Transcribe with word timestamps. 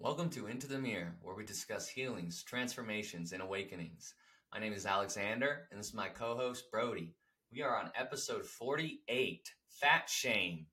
Welcome 0.00 0.30
to 0.30 0.46
Into 0.46 0.68
the 0.68 0.78
Mirror, 0.78 1.16
where 1.22 1.34
we 1.34 1.44
discuss 1.44 1.88
healings, 1.88 2.44
transformations, 2.44 3.32
and 3.32 3.42
awakenings. 3.42 4.14
My 4.54 4.60
name 4.60 4.72
is 4.72 4.86
Alexander, 4.86 5.66
and 5.72 5.80
this 5.80 5.88
is 5.88 5.94
my 5.94 6.06
co 6.06 6.36
host, 6.36 6.70
Brody. 6.70 7.16
We 7.52 7.62
are 7.62 7.76
on 7.76 7.90
episode 7.96 8.46
48 8.46 9.52
Fat 9.68 10.08
Shame 10.08 10.66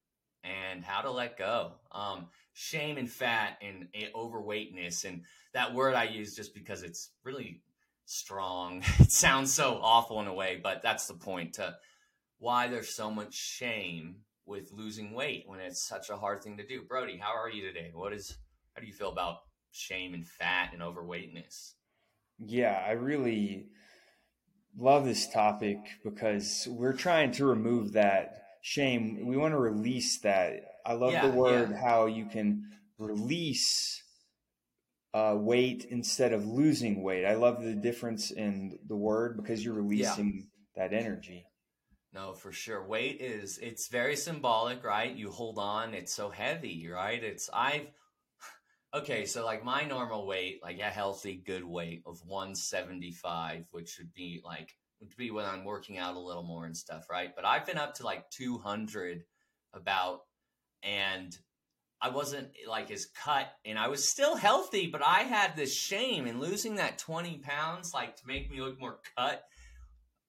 and 0.44 0.86
How 0.86 1.02
to 1.02 1.10
Let 1.10 1.40
Go. 1.40 1.72
Um, 1.92 2.28
shame 2.54 2.98
and 2.98 3.10
fat 3.10 3.58
and 3.64 3.88
overweightness. 4.14 5.06
And 5.06 5.24
that 5.56 5.74
word 5.74 5.96
I 5.96 6.04
use 6.04 6.36
just 6.36 6.54
because 6.54 6.84
it's 6.84 7.10
really 7.24 7.64
strong. 8.06 8.84
It 9.00 9.12
sounds 9.12 9.52
so 9.52 9.80
awful 9.82 10.22
in 10.22 10.28
a 10.28 10.36
way, 10.36 10.60
but 10.62 10.84
that's 10.84 11.08
the 11.08 11.16
point 11.16 11.54
to 11.54 11.76
why 12.38 12.68
there's 12.68 12.94
so 12.94 13.10
much 13.10 13.34
shame 13.34 14.18
with 14.46 14.72
losing 14.72 15.14
weight 15.14 15.46
when 15.48 15.60
it's 15.60 15.82
such 15.82 16.12
a 16.12 16.16
hard 16.16 16.44
thing 16.44 16.58
to 16.58 16.68
do. 16.68 16.84
Brody, 16.84 17.18
how 17.18 17.36
are 17.36 17.50
you 17.50 17.64
today? 17.64 17.90
What 17.92 18.14
is 18.14 18.38
how 18.76 18.82
do 18.82 18.88
you 18.88 18.94
feel 18.94 19.12
about 19.12 19.38
shame 19.72 20.14
and 20.14 20.28
fat 20.28 20.72
and 20.74 20.82
overweightness? 20.82 21.76
Yeah, 22.38 22.84
I 22.86 22.92
really 22.92 23.68
love 24.78 25.06
this 25.06 25.30
topic 25.30 25.78
because 26.04 26.68
we're 26.70 26.94
trying 26.94 27.32
to 27.34 27.46
remove 27.46 27.94
that 27.94 28.44
shame. 28.62 29.26
We 29.26 29.38
want 29.38 29.54
to 29.54 29.60
release 29.60 30.20
that. 30.22 30.62
I 30.86 30.94
love 30.94 31.14
yeah, 31.14 31.28
the 31.28 31.34
word 31.34 31.70
yeah. 31.72 31.82
how 31.82 32.08
you 32.08 32.26
can 32.26 32.66
release 32.98 34.04
uh, 35.14 35.36
weight 35.38 35.86
instead 35.90 36.34
of 36.34 36.46
losing 36.46 37.02
weight. 37.02 37.26
I 37.26 37.36
love 37.36 37.64
the 37.64 37.74
difference 37.74 38.32
in 38.32 38.78
the 38.86 38.98
word 38.98 39.38
because 39.38 39.64
you're 39.64 39.74
releasing 39.74 40.48
yeah. 40.76 40.90
that 40.90 40.94
energy. 40.94 41.46
No, 42.14 42.34
for 42.34 42.52
sure. 42.52 42.86
Weight 42.86 43.22
is 43.22 43.58
it's 43.58 43.88
very 43.88 44.18
symbolic, 44.18 44.84
right? 44.84 45.14
You 45.14 45.32
hold 45.32 45.58
on, 45.58 45.94
it's 45.94 46.14
so 46.14 46.30
heavy, 46.30 46.88
right? 46.90 47.24
It's 47.24 47.50
I've 47.54 47.88
Okay, 48.96 49.26
so 49.26 49.44
like 49.44 49.66
my 49.66 49.84
normal 49.84 50.26
weight, 50.26 50.62
like 50.64 50.80
a 50.80 50.84
healthy, 50.84 51.36
good 51.36 51.66
weight 51.66 52.02
of 52.06 52.22
175, 52.26 53.66
which 53.72 53.98
would 53.98 54.14
be 54.14 54.40
like 54.42 54.74
would 55.02 55.14
be 55.18 55.32
when 55.32 55.44
I'm 55.44 55.66
working 55.66 55.98
out 55.98 56.16
a 56.16 56.20
little 56.20 56.44
more 56.44 56.66
and 56.66 56.78
stuff, 56.78 57.08
right? 57.12 57.36
But 57.36 57.44
I've 57.44 57.66
been 57.66 57.78
up 57.78 57.96
to 57.96 58.06
like 58.06 58.30
200 58.30 59.26
about, 59.74 60.22
and 60.82 61.38
I 62.00 62.08
wasn't 62.08 62.52
like 62.70 62.90
as 62.90 63.08
cut, 63.08 63.48
and 63.66 63.78
I 63.78 63.90
was 63.90 64.08
still 64.08 64.38
healthy, 64.38 64.88
but 64.88 65.02
I 65.06 65.24
had 65.24 65.58
this 65.58 65.76
shame 65.76 66.26
in 66.26 66.40
losing 66.40 66.76
that 66.76 66.98
20 66.98 67.40
pounds, 67.40 67.94
like 67.94 68.16
to 68.16 68.24
make 68.26 68.50
me 68.50 68.62
look 68.62 68.80
more 68.80 69.00
cut. 69.18 69.44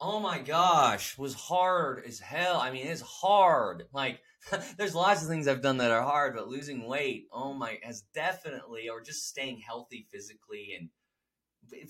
Oh 0.01 0.21
my 0.21 0.39
gosh, 0.39 1.17
was 1.17 1.35
hard 1.35 2.05
as 2.07 2.21
hell. 2.21 2.59
I 2.59 2.71
mean, 2.71 2.87
it's 2.87 3.01
hard. 3.01 3.85
Like 3.93 4.21
there's 4.77 4.95
lots 4.95 5.23
of 5.23 5.29
things 5.29 5.49
I've 5.49 5.63
done 5.63 5.79
that 5.79 5.91
are 5.91 6.03
hard, 6.03 6.35
but 6.35 6.49
losing 6.49 6.87
weight, 6.87 7.27
oh 7.33 7.55
my, 7.55 7.79
has 7.83 8.03
definitely, 8.15 8.89
or 8.89 9.01
just 9.01 9.29
staying 9.29 9.61
healthy 9.61 10.07
physically 10.11 10.77
and 10.79 10.91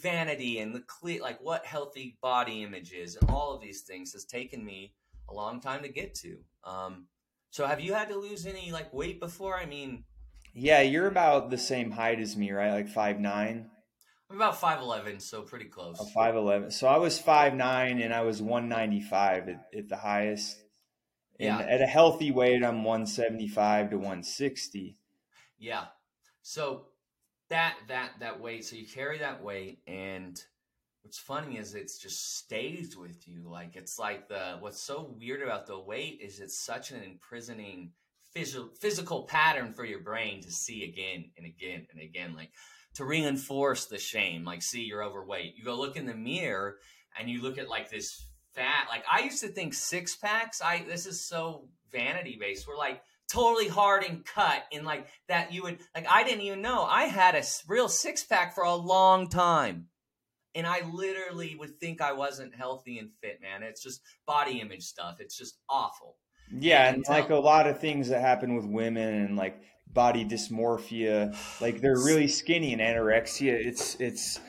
vanity 0.01 0.59
and 0.61 0.75
the 0.75 0.81
clear, 0.81 1.21
like 1.21 1.39
what 1.43 1.67
healthy 1.67 2.17
body 2.23 2.63
image 2.63 2.93
is 2.93 3.17
and 3.17 3.31
all 3.31 3.55
of 3.55 3.61
these 3.61 3.83
things 3.83 4.13
has 4.13 4.25
taken 4.25 4.65
me 4.65 4.95
a 5.29 5.35
long 5.35 5.61
time 5.61 5.83
to 5.83 5.89
get 5.89 6.15
to. 6.15 6.39
Um, 6.65 7.09
so 7.51 7.67
have 7.67 7.81
you 7.81 7.95
had 7.95 8.09
to 8.09 8.17
lose 8.17 8.47
any 8.47 8.71
like 8.71 8.93
weight 8.93 9.21
before? 9.21 9.57
I 9.57 9.67
mean, 9.67 10.05
yeah, 10.55 10.81
you're 10.81 11.07
about 11.07 11.51
the 11.51 11.59
same 11.59 11.91
height 11.91 12.21
as 12.21 12.37
me, 12.37 12.53
right? 12.53 12.73
Like 12.73 12.89
five 12.89 13.21
nine. 13.21 13.71
I'm 14.29 14.37
about 14.37 14.61
five 14.61 14.81
eleven, 14.81 15.21
so 15.21 15.43
pretty 15.43 15.67
close. 15.67 15.99
Five 16.13 16.35
eleven. 16.35 16.71
So 16.71 16.89
I 16.89 16.97
was 16.97 17.19
five 17.19 17.55
nine, 17.55 18.01
and 18.01 18.13
I 18.13 18.23
was 18.23 18.43
one 18.43 18.69
ninety 18.69 19.01
five 19.01 19.49
at, 19.49 19.67
at 19.77 19.89
the 19.89 19.97
highest. 19.97 20.59
And 21.39 21.61
yeah. 21.61 21.67
at 21.67 21.83
a 21.83 21.87
healthy 21.87 22.31
weight, 22.31 22.65
I'm 22.65 22.83
175 22.83 23.91
to 23.91 23.97
160. 23.97 24.97
Yeah. 25.59 25.85
So 26.43 26.87
that 27.51 27.77
that 27.89 28.13
that 28.21 28.41
weight, 28.41 28.65
so 28.65 28.77
you 28.77 28.87
carry 28.87 29.19
that 29.19 29.43
weight, 29.43 29.81
and 29.87 30.41
what's 31.03 31.19
funny 31.19 31.59
is 31.59 31.75
it's 31.75 31.99
just 31.99 32.39
stays 32.39 32.97
with 32.97 33.29
you. 33.29 33.49
Like 33.49 33.77
it's 33.77 33.99
like 33.99 34.29
the 34.29 34.57
what's 34.61 34.81
so 34.81 35.15
weird 35.19 35.43
about 35.43 35.67
the 35.67 35.79
weight 35.79 36.21
is 36.23 36.41
it's 36.41 36.59
such 36.59 36.91
an 36.91 37.03
imprisoning 37.03 37.93
physical 38.33 38.71
physical 38.81 39.23
pattern 39.25 39.73
for 39.73 39.85
your 39.85 40.01
brain 40.01 40.43
to 40.43 40.51
see 40.51 40.85
again 40.85 41.31
and 41.37 41.47
again 41.47 41.87
and 41.93 42.01
again. 42.01 42.35
Like 42.35 42.51
to 42.97 43.05
reinforce 43.05 43.87
the 43.87 43.99
shame. 43.99 44.45
Like 44.45 44.63
see 44.63 44.83
you're 44.83 45.05
overweight. 45.05 45.55
You 45.57 45.65
go 45.65 45.77
look 45.77 45.97
in 45.97 46.07
the 46.07 46.15
mirror 46.15 46.77
and 47.19 47.29
you 47.29 47.43
look 47.43 47.59
at 47.59 47.69
like 47.69 47.91
this 47.91 48.27
fat. 48.55 48.87
Like 48.89 49.05
I 49.11 49.23
used 49.23 49.43
to 49.43 49.49
think 49.49 49.75
six 49.75 50.17
packs. 50.17 50.61
I 50.63 50.85
this 50.89 51.07
is 51.07 51.27
so 51.27 51.69
vanity 51.93 52.37
based. 52.41 52.67
We're 52.67 52.77
like 52.77 53.03
totally 53.31 53.69
hard 53.69 54.05
and 54.05 54.25
cut 54.25 54.65
and 54.73 54.87
like 54.87 55.09
that 55.29 55.53
you 55.53 55.63
would 55.63 55.79
like 55.95 56.07
I 56.09 56.25
didn't 56.25 56.43
even 56.43 56.63
know 56.63 56.85
I 56.85 57.05
had 57.05 57.35
a 57.35 57.43
real 57.69 57.89
six 57.89 58.25
pack 58.25 58.55
for 58.55 58.65
a 58.65 58.75
long 58.75 59.29
time. 59.29 59.89
And 60.55 60.67
I 60.67 60.89
literally 60.91 61.55
would 61.55 61.79
think 61.79 62.01
I 62.01 62.15
wasn't 62.15 62.55
healthy 62.55 62.99
and 62.99 63.11
fit, 63.21 63.43
man. 63.43 63.63
It's 63.63 63.83
just 63.83 64.01
body 64.27 64.63
image 64.63 64.85
stuff. 64.85 65.17
It's 65.21 65.37
just 65.37 65.59
awful. 65.69 66.17
Yeah, 66.51 66.89
and, 66.89 66.97
and 66.97 67.09
like 67.09 67.29
a 67.29 67.37
lot 67.37 67.67
of 67.67 67.79
things 67.79 68.09
that 68.09 68.23
happen 68.23 68.55
with 68.55 68.65
women 68.65 69.13
and 69.13 69.37
like 69.37 69.61
body 69.93 70.25
dysmorphia, 70.25 71.37
like 71.61 71.81
they're 71.81 71.99
really 71.99 72.29
skinny 72.29 72.73
and 72.73 72.83
anorexia. 72.83 73.53
It's 73.53 73.97
it's 74.01 74.41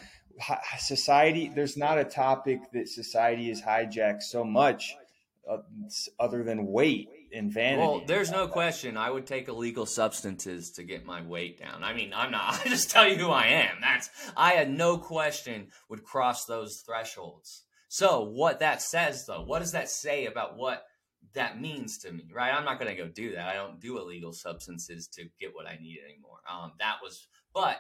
society 0.80 1.52
there's 1.54 1.78
not 1.78 1.98
a 1.98 2.04
topic 2.04 2.60
that 2.74 2.88
society 2.88 3.50
has 3.50 3.62
hijacked 3.62 4.22
so 4.22 4.44
much 4.44 4.96
uh, 5.50 5.58
other 6.20 6.44
than 6.44 6.68
weight 6.68 7.10
and 7.34 7.52
vanity. 7.52 7.82
Well, 7.82 8.04
there's 8.06 8.32
no 8.32 8.48
question. 8.48 8.98
I 8.98 9.10
would 9.10 9.26
take 9.26 9.48
illegal 9.48 9.86
substances 9.86 10.72
to 10.72 10.84
get 10.84 11.06
my 11.06 11.22
weight 11.22 11.60
down. 11.60 11.84
I 11.84 11.94
mean, 11.94 12.12
I'm 12.14 12.32
not. 12.32 12.60
I 12.66 12.70
just 12.70 12.90
tell 12.90 13.08
you 13.08 13.16
who 13.16 13.30
I 13.30 13.48
am. 13.48 13.78
That's 13.82 14.10
I 14.36 14.52
had 14.52 14.70
no 14.70 14.98
question 14.98 15.68
would 15.90 16.04
cross 16.04 16.46
those 16.46 16.84
thresholds. 16.86 17.64
So 17.90 18.24
what 18.24 18.60
that 18.60 18.82
says, 18.82 19.26
though, 19.26 19.44
what 19.44 19.60
does 19.60 19.72
that 19.72 19.90
say 19.90 20.26
about 20.26 20.58
what 20.58 20.84
that 21.34 21.60
means 21.62 21.98
to 22.00 22.12
me? 22.12 22.30
Right? 22.34 22.54
I'm 22.54 22.66
not 22.66 22.80
going 22.80 22.96
to 22.96 23.02
go 23.02 23.10
do 23.10 23.34
that. 23.34 23.48
I 23.48 23.54
don't 23.54 23.80
do 23.80 23.98
illegal 24.00 24.34
substances 24.34 25.08
to 25.10 25.26
get 25.40 25.54
what 25.54 25.68
I 25.68 25.78
need 25.82 26.00
anymore. 26.04 26.40
Um, 26.50 26.74
that 26.80 26.98
was, 27.04 27.28
but 27.54 27.78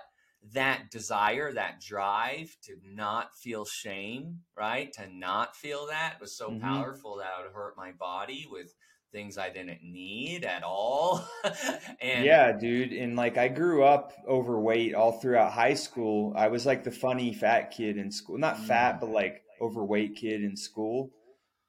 that 0.54 0.92
desire, 0.92 1.52
that 1.54 1.82
drive 1.82 2.56
to 2.64 2.76
not 2.84 3.36
feel 3.38 3.66
shame, 3.66 4.42
right? 4.56 4.92
To 4.94 5.08
not 5.12 5.56
feel 5.56 5.88
that 5.88 6.18
was 6.22 6.38
so 6.38 6.50
mm-hmm. 6.50 6.62
powerful 6.62 7.18
that 7.18 7.32
it 7.40 7.46
would 7.46 7.54
hurt 7.54 7.76
my 7.78 7.92
body 7.92 8.48
with 8.50 8.74
things 9.12 9.38
I 9.38 9.50
didn't 9.50 9.82
need 9.84 10.44
at 10.44 10.64
all. 10.64 11.28
and 12.02 12.26
yeah, 12.26 12.52
dude. 12.52 12.92
And 12.94 13.16
like 13.16 13.38
I 13.38 13.48
grew 13.48 13.84
up 13.84 14.14
overweight 14.28 14.94
all 14.94 15.14
throughout 15.14 15.52
high 15.52 15.74
school. 15.74 16.34
I 16.36 16.48
was 16.50 16.66
like 16.66 16.84
the 16.84 16.92
funny 16.92 17.34
fat 17.34 17.72
kid 17.72 17.98
in 17.98 18.12
school. 18.12 18.38
Not 18.38 18.60
fat, 18.60 18.96
mm. 18.96 19.00
but 19.02 19.10
like 19.10 19.44
overweight 19.62 20.16
kid 20.16 20.44
in 20.44 20.56
school. 20.56 21.12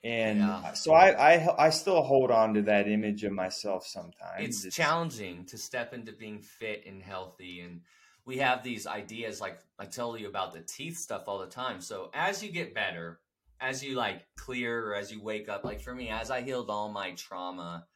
And 0.04 0.38
yeah. 0.38 0.72
so 0.75 0.92
I, 0.92 1.34
I 1.34 1.66
I 1.66 1.70
still 1.70 2.03
hold 2.03 2.31
on 2.31 2.54
to 2.54 2.62
that 2.62 2.86
image 2.88 3.25
of 3.25 3.32
myself 3.32 3.84
sometimes. 3.84 4.41
It's, 4.41 4.64
it's 4.64 4.76
challenging 4.76 5.44
to 5.47 5.59
step 5.59 5.92
into 5.92 6.12
being 6.12 6.41
fit 6.41 6.84
and 6.86 7.03
healthy 7.03 7.60
and 7.60 7.81
we 8.28 8.36
have 8.36 8.62
these 8.62 8.86
ideas 8.86 9.41
like 9.41 9.59
I 9.78 9.86
tell 9.86 10.14
you 10.19 10.28
about 10.28 10.53
the 10.53 10.60
teeth 10.60 10.98
stuff 10.98 11.25
all 11.26 11.38
the 11.38 11.47
time. 11.47 11.81
So 11.81 12.10
as 12.12 12.42
you 12.42 12.53
get 12.53 12.75
better, 12.75 13.20
as 13.59 13.82
you 13.82 13.94
like 13.97 14.26
clear 14.36 14.91
or 14.91 14.94
as 14.94 15.10
you 15.10 15.22
wake 15.22 15.48
up, 15.48 15.64
like 15.64 15.81
for 15.81 15.94
me, 15.94 16.10
as 16.10 16.30
I 16.30 16.42
healed 16.42 16.69
all 16.69 16.91
my 16.91 17.12
trauma, 17.12 17.86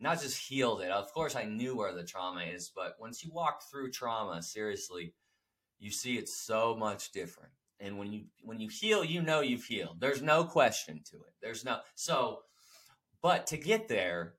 not 0.00 0.20
just 0.20 0.38
healed 0.48 0.82
it. 0.82 0.90
Of 0.90 1.12
course, 1.12 1.36
I 1.36 1.44
knew 1.44 1.76
where 1.76 1.94
the 1.94 2.02
trauma 2.02 2.42
is, 2.42 2.70
but 2.74 2.96
once 2.98 3.24
you 3.24 3.30
walk 3.32 3.62
through 3.70 3.92
trauma, 3.92 4.42
seriously, 4.42 5.14
you 5.78 5.92
see 5.92 6.16
it's 6.16 6.36
so 6.36 6.74
much 6.76 7.12
different. 7.12 7.52
And 7.78 7.98
when 7.98 8.12
you 8.12 8.24
when 8.42 8.60
you 8.60 8.68
heal, 8.68 9.04
you 9.04 9.22
know 9.22 9.40
you've 9.40 9.64
healed. 9.64 10.00
There's 10.00 10.22
no 10.22 10.44
question 10.44 11.02
to 11.10 11.16
it. 11.16 11.34
There's 11.42 11.64
no 11.64 11.80
so. 11.94 12.40
But 13.22 13.48
to 13.48 13.56
get 13.56 13.88
there, 13.88 14.34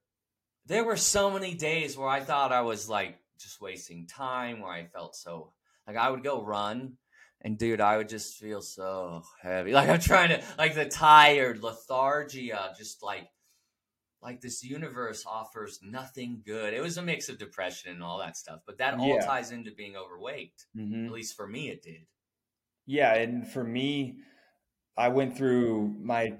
there 0.65 0.83
were 0.83 0.97
so 0.97 1.29
many 1.29 1.53
days 1.53 1.97
where 1.97 2.07
I 2.07 2.21
thought 2.21 2.51
I 2.51 2.61
was 2.61 2.89
like 2.89 3.19
just 3.39 3.61
wasting 3.61 4.07
time 4.07 4.61
where 4.61 4.71
I 4.71 4.85
felt 4.85 5.15
so 5.15 5.53
like 5.87 5.97
I 5.97 6.09
would 6.09 6.23
go 6.23 6.43
run 6.43 6.97
and 7.41 7.57
dude, 7.57 7.81
I 7.81 7.97
would 7.97 8.09
just 8.09 8.37
feel 8.37 8.61
so 8.61 9.23
heavy. 9.41 9.71
Like 9.77 9.89
I'm 9.89 9.99
trying 9.99 10.29
to 10.29 10.43
like 10.57 10.73
the 10.75 10.85
tired 10.85 11.61
lethargia, 11.61 12.75
just 12.77 13.03
like 13.03 13.27
like 14.21 14.41
this 14.41 14.63
universe 14.63 15.25
offers 15.27 15.79
nothing 15.83 16.41
good. 16.45 16.73
It 16.73 16.81
was 16.81 16.97
a 16.97 17.01
mix 17.03 17.29
of 17.29 17.37
depression 17.37 17.91
and 17.91 18.03
all 18.03 18.19
that 18.19 18.35
stuff, 18.35 18.61
but 18.65 18.79
that 18.79 18.95
all 18.95 19.07
yeah. 19.07 19.25
ties 19.25 19.51
into 19.51 19.71
being 19.71 19.95
overweight. 19.95 20.65
Mm-hmm. 20.75 21.05
At 21.05 21.11
least 21.11 21.35
for 21.35 21.47
me, 21.47 21.69
it 21.69 21.83
did. 21.83 22.07
Yeah, 22.87 23.13
and 23.13 23.47
for 23.47 23.63
me, 23.63 24.15
I 24.97 25.09
went 25.09 25.37
through 25.37 25.95
my 26.01 26.33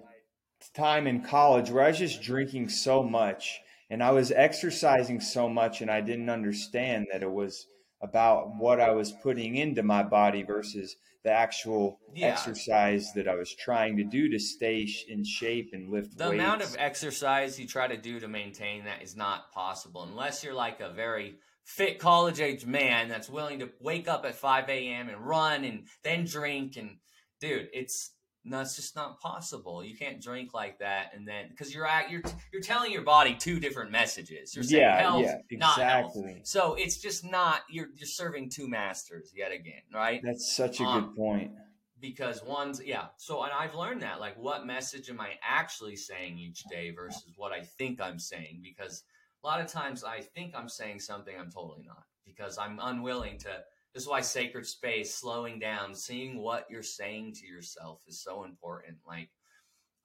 time 0.74 1.06
in 1.06 1.22
college 1.22 1.70
where 1.70 1.84
I 1.84 1.90
was 1.90 2.00
just 2.00 2.24
drinking 2.24 2.70
so 2.70 3.04
much 3.04 3.60
and 3.90 4.02
I 4.02 4.12
was 4.12 4.32
exercising 4.32 5.22
so 5.22 5.48
much 5.48 5.82
and 5.82 5.92
I 5.92 6.02
didn't 6.02 6.30
understand 6.30 7.08
that 7.12 7.22
it 7.22 7.32
was 7.32 7.68
about 8.02 8.56
what 8.58 8.80
I 8.80 8.92
was 8.92 9.12
putting 9.24 9.56
into 9.56 9.84
my 9.84 10.04
body 10.04 10.44
versus 10.44 10.96
the 11.24 11.32
actual 11.32 12.00
yeah. 12.14 12.28
exercise 12.28 13.12
that 13.14 13.28
I 13.28 13.36
was 13.36 13.54
trying 13.54 13.98
to 13.98 14.04
do 14.04 14.30
to 14.30 14.40
stay 14.40 14.88
in 15.10 15.24
shape 15.26 15.72
and 15.74 15.90
lift 15.90 16.18
the 16.18 16.30
weights. 16.30 16.42
amount 16.42 16.62
of 16.62 16.76
exercise 16.80 17.60
you 17.60 17.68
try 17.68 17.88
to 17.88 17.98
do 17.98 18.20
to 18.20 18.28
maintain 18.28 18.86
that 18.86 19.02
is 19.02 19.16
not 19.16 19.52
possible 19.52 20.04
unless 20.04 20.44
you're 20.44 20.54
like 20.54 20.80
a 20.80 20.90
very 20.90 21.36
fit 21.68 22.00
college 22.00 22.40
age 22.40 22.66
man 22.66 23.10
that's 23.10 23.30
willing 23.30 23.60
to 23.60 23.70
wake 23.82 24.08
up 24.08 24.26
at 24.26 24.34
5 24.36 24.70
a.m. 24.70 25.10
and 25.10 25.20
run 25.20 25.66
and 25.66 25.84
then 26.02 26.24
drink 26.24 26.78
and 26.78 26.98
dude, 27.42 27.68
it's 27.74 28.12
no, 28.46 28.62
it's 28.62 28.78
just 28.78 28.96
not 28.96 29.20
possible. 29.20 29.84
You 29.84 29.98
can't 29.98 30.22
drink 30.22 30.54
like 30.54 30.80
that 30.80 31.12
and 31.14 31.28
then 31.28 31.50
because 31.50 31.76
you're 31.76 31.86
at 31.86 32.10
you're 32.10 32.22
you're 32.54 32.62
telling 32.62 32.94
your 32.94 33.02
body 33.02 33.36
two 33.38 33.60
different 33.60 33.92
messages. 33.92 34.56
You're 34.56 34.64
saying 34.64 34.82
Yeah, 34.82 34.98
health, 35.02 35.26
yeah, 35.26 35.58
not 35.58 35.78
health. 35.78 36.14
exactly. 36.16 36.42
So 36.46 36.76
it's 36.76 36.98
just 37.02 37.26
not 37.30 37.64
you're 37.70 37.90
you're 37.96 38.08
serving 38.08 38.50
two 38.50 38.70
masters 38.70 39.34
yet 39.36 39.52
again, 39.52 39.82
right? 39.94 40.22
That's 40.24 40.56
such 40.56 40.80
a 40.80 40.84
Um, 40.86 41.02
good 41.02 41.16
point. 41.18 41.52
because 42.00 42.42
one's 42.46 42.80
yeah 42.86 43.08
so 43.18 43.42
and 43.44 43.52
i've 43.52 43.74
learned 43.74 44.04
that 44.04 44.20
like 44.20 44.38
what 44.38 44.66
message 44.68 45.10
am 45.10 45.20
i 45.20 45.32
actually 45.42 45.96
saying 45.96 46.38
each 46.38 46.62
day 46.70 46.92
versus 46.92 47.34
what 47.38 47.52
i 47.52 47.60
think 47.62 48.00
i'm 48.00 48.20
saying 48.20 48.62
because 48.64 49.04
a 49.44 49.48
lot 49.48 49.62
of 49.62 49.68
times 49.68 50.04
i 50.04 50.20
think 50.20 50.54
i'm 50.56 50.70
saying 50.70 51.00
something 51.00 51.36
i'm 51.38 51.52
totally 51.52 51.84
not 51.86 52.04
because 52.26 52.58
i'm 52.58 52.80
unwilling 52.82 53.38
to 53.38 53.50
this 53.94 54.04
is 54.04 54.10
why 54.10 54.22
sacred 54.22 54.66
space 54.66 55.14
slowing 55.14 55.60
down 55.60 55.94
seeing 55.96 56.38
what 56.38 56.68
you're 56.70 56.84
saying 56.84 57.34
to 57.34 57.46
yourself 57.46 58.02
is 58.08 58.22
so 58.22 58.44
important 58.44 58.98
like 59.08 59.30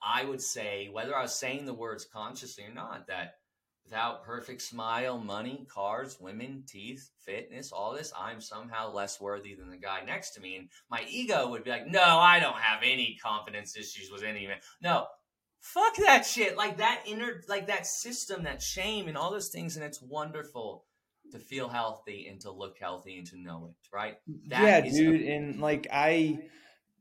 i 0.02 0.24
would 0.24 0.40
say 0.40 0.88
whether 0.92 1.16
i 1.16 1.22
was 1.22 1.34
saying 1.34 1.64
the 1.64 1.74
words 1.74 2.06
consciously 2.12 2.64
or 2.64 2.74
not 2.74 3.06
that 3.06 3.34
without 3.84 4.24
perfect 4.24 4.62
smile, 4.62 5.18
money, 5.18 5.66
cars, 5.68 6.18
women, 6.20 6.64
teeth, 6.66 7.10
fitness, 7.18 7.72
all 7.72 7.92
this, 7.92 8.12
I'm 8.18 8.40
somehow 8.40 8.92
less 8.92 9.20
worthy 9.20 9.54
than 9.54 9.70
the 9.70 9.76
guy 9.76 10.02
next 10.04 10.30
to 10.32 10.40
me. 10.40 10.56
And 10.56 10.68
my 10.90 11.04
ego 11.08 11.48
would 11.48 11.64
be 11.64 11.70
like, 11.70 11.86
no, 11.86 12.02
I 12.02 12.40
don't 12.40 12.56
have 12.56 12.82
any 12.82 13.18
confidence 13.22 13.76
issues 13.76 14.10
with 14.10 14.22
any 14.22 14.46
man. 14.46 14.58
No, 14.80 15.06
fuck 15.62 15.96
that 15.96 16.26
shit. 16.26 16.56
Like 16.56 16.76
that 16.78 17.04
inner, 17.06 17.40
like 17.48 17.68
that 17.68 17.86
system, 17.86 18.42
that 18.44 18.60
shame 18.60 19.08
and 19.08 19.16
all 19.16 19.30
those 19.30 19.48
things. 19.48 19.76
And 19.76 19.84
it's 19.84 20.02
wonderful 20.02 20.84
to 21.30 21.38
feel 21.38 21.68
healthy 21.68 22.26
and 22.28 22.40
to 22.42 22.50
look 22.50 22.76
healthy 22.78 23.16
and 23.16 23.26
to 23.28 23.38
know 23.40 23.70
it, 23.70 23.88
right? 23.94 24.16
That 24.48 24.62
yeah, 24.62 24.84
is 24.84 24.94
dude, 24.94 25.22
a- 25.22 25.32
and 25.32 25.60
like 25.60 25.86
I 25.90 26.40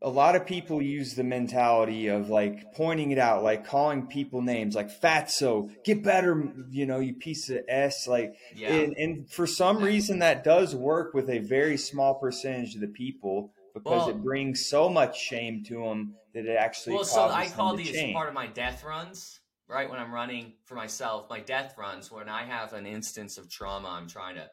a 0.04 0.10
lot 0.10 0.36
of 0.36 0.48
people 0.48 0.82
use 0.82 1.14
the 1.14 1.24
mentality 1.24 2.08
of 2.08 2.30
like 2.30 2.74
pointing 2.74 3.12
it 3.12 3.20
out, 3.20 3.44
like 3.44 3.68
calling 3.68 4.08
people 4.08 4.42
names, 4.42 4.74
like 4.74 4.90
fatso, 5.02 5.70
get 5.84 6.04
better, 6.04 6.52
you 6.72 6.86
know, 6.88 7.00
you 7.00 7.14
piece 7.14 7.50
of 7.50 7.60
s. 7.68 8.08
Like, 8.08 8.34
yeah. 8.56 8.74
and, 8.74 8.96
and 8.98 9.30
for 9.30 9.46
some 9.46 9.84
reason, 9.84 10.20
that 10.20 10.44
does 10.44 10.76
work 10.76 11.14
with 11.14 11.30
a 11.30 11.38
very 11.40 11.78
small 11.78 12.16
percentage 12.16 12.74
of 12.74 12.82
the 12.82 12.88
people 12.88 13.52
because 13.74 14.08
Well- 14.08 14.10
it 14.10 14.24
brings 14.24 14.68
so 14.68 14.90
much 14.90 15.20
shame 15.20 15.64
to 15.68 15.84
them 15.84 16.16
that 16.34 16.46
it 16.46 16.58
actually 16.58 16.96
well, 16.96 17.06
so 17.06 17.28
I 17.28 17.48
call 17.48 17.76
these 17.76 17.92
change. 17.92 18.14
part 18.14 18.28
of 18.28 18.34
my 18.34 18.48
death 18.48 18.84
runs, 18.84 19.40
right? 19.68 19.90
When 19.90 20.00
I'm 20.00 20.14
running 20.14 20.54
for 20.66 20.76
myself, 20.76 21.30
my 21.30 21.40
death 21.40 21.76
runs, 21.78 22.12
when 22.12 22.30
I 22.30 22.44
have 22.44 22.74
an 22.74 22.86
instance 22.86 23.38
of 23.38 23.50
trauma 23.50 23.90
I'm 23.90 24.08
trying 24.08 24.36
to 24.36 24.50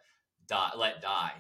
die, 0.47 0.71
let 0.77 1.03
die, 1.03 1.33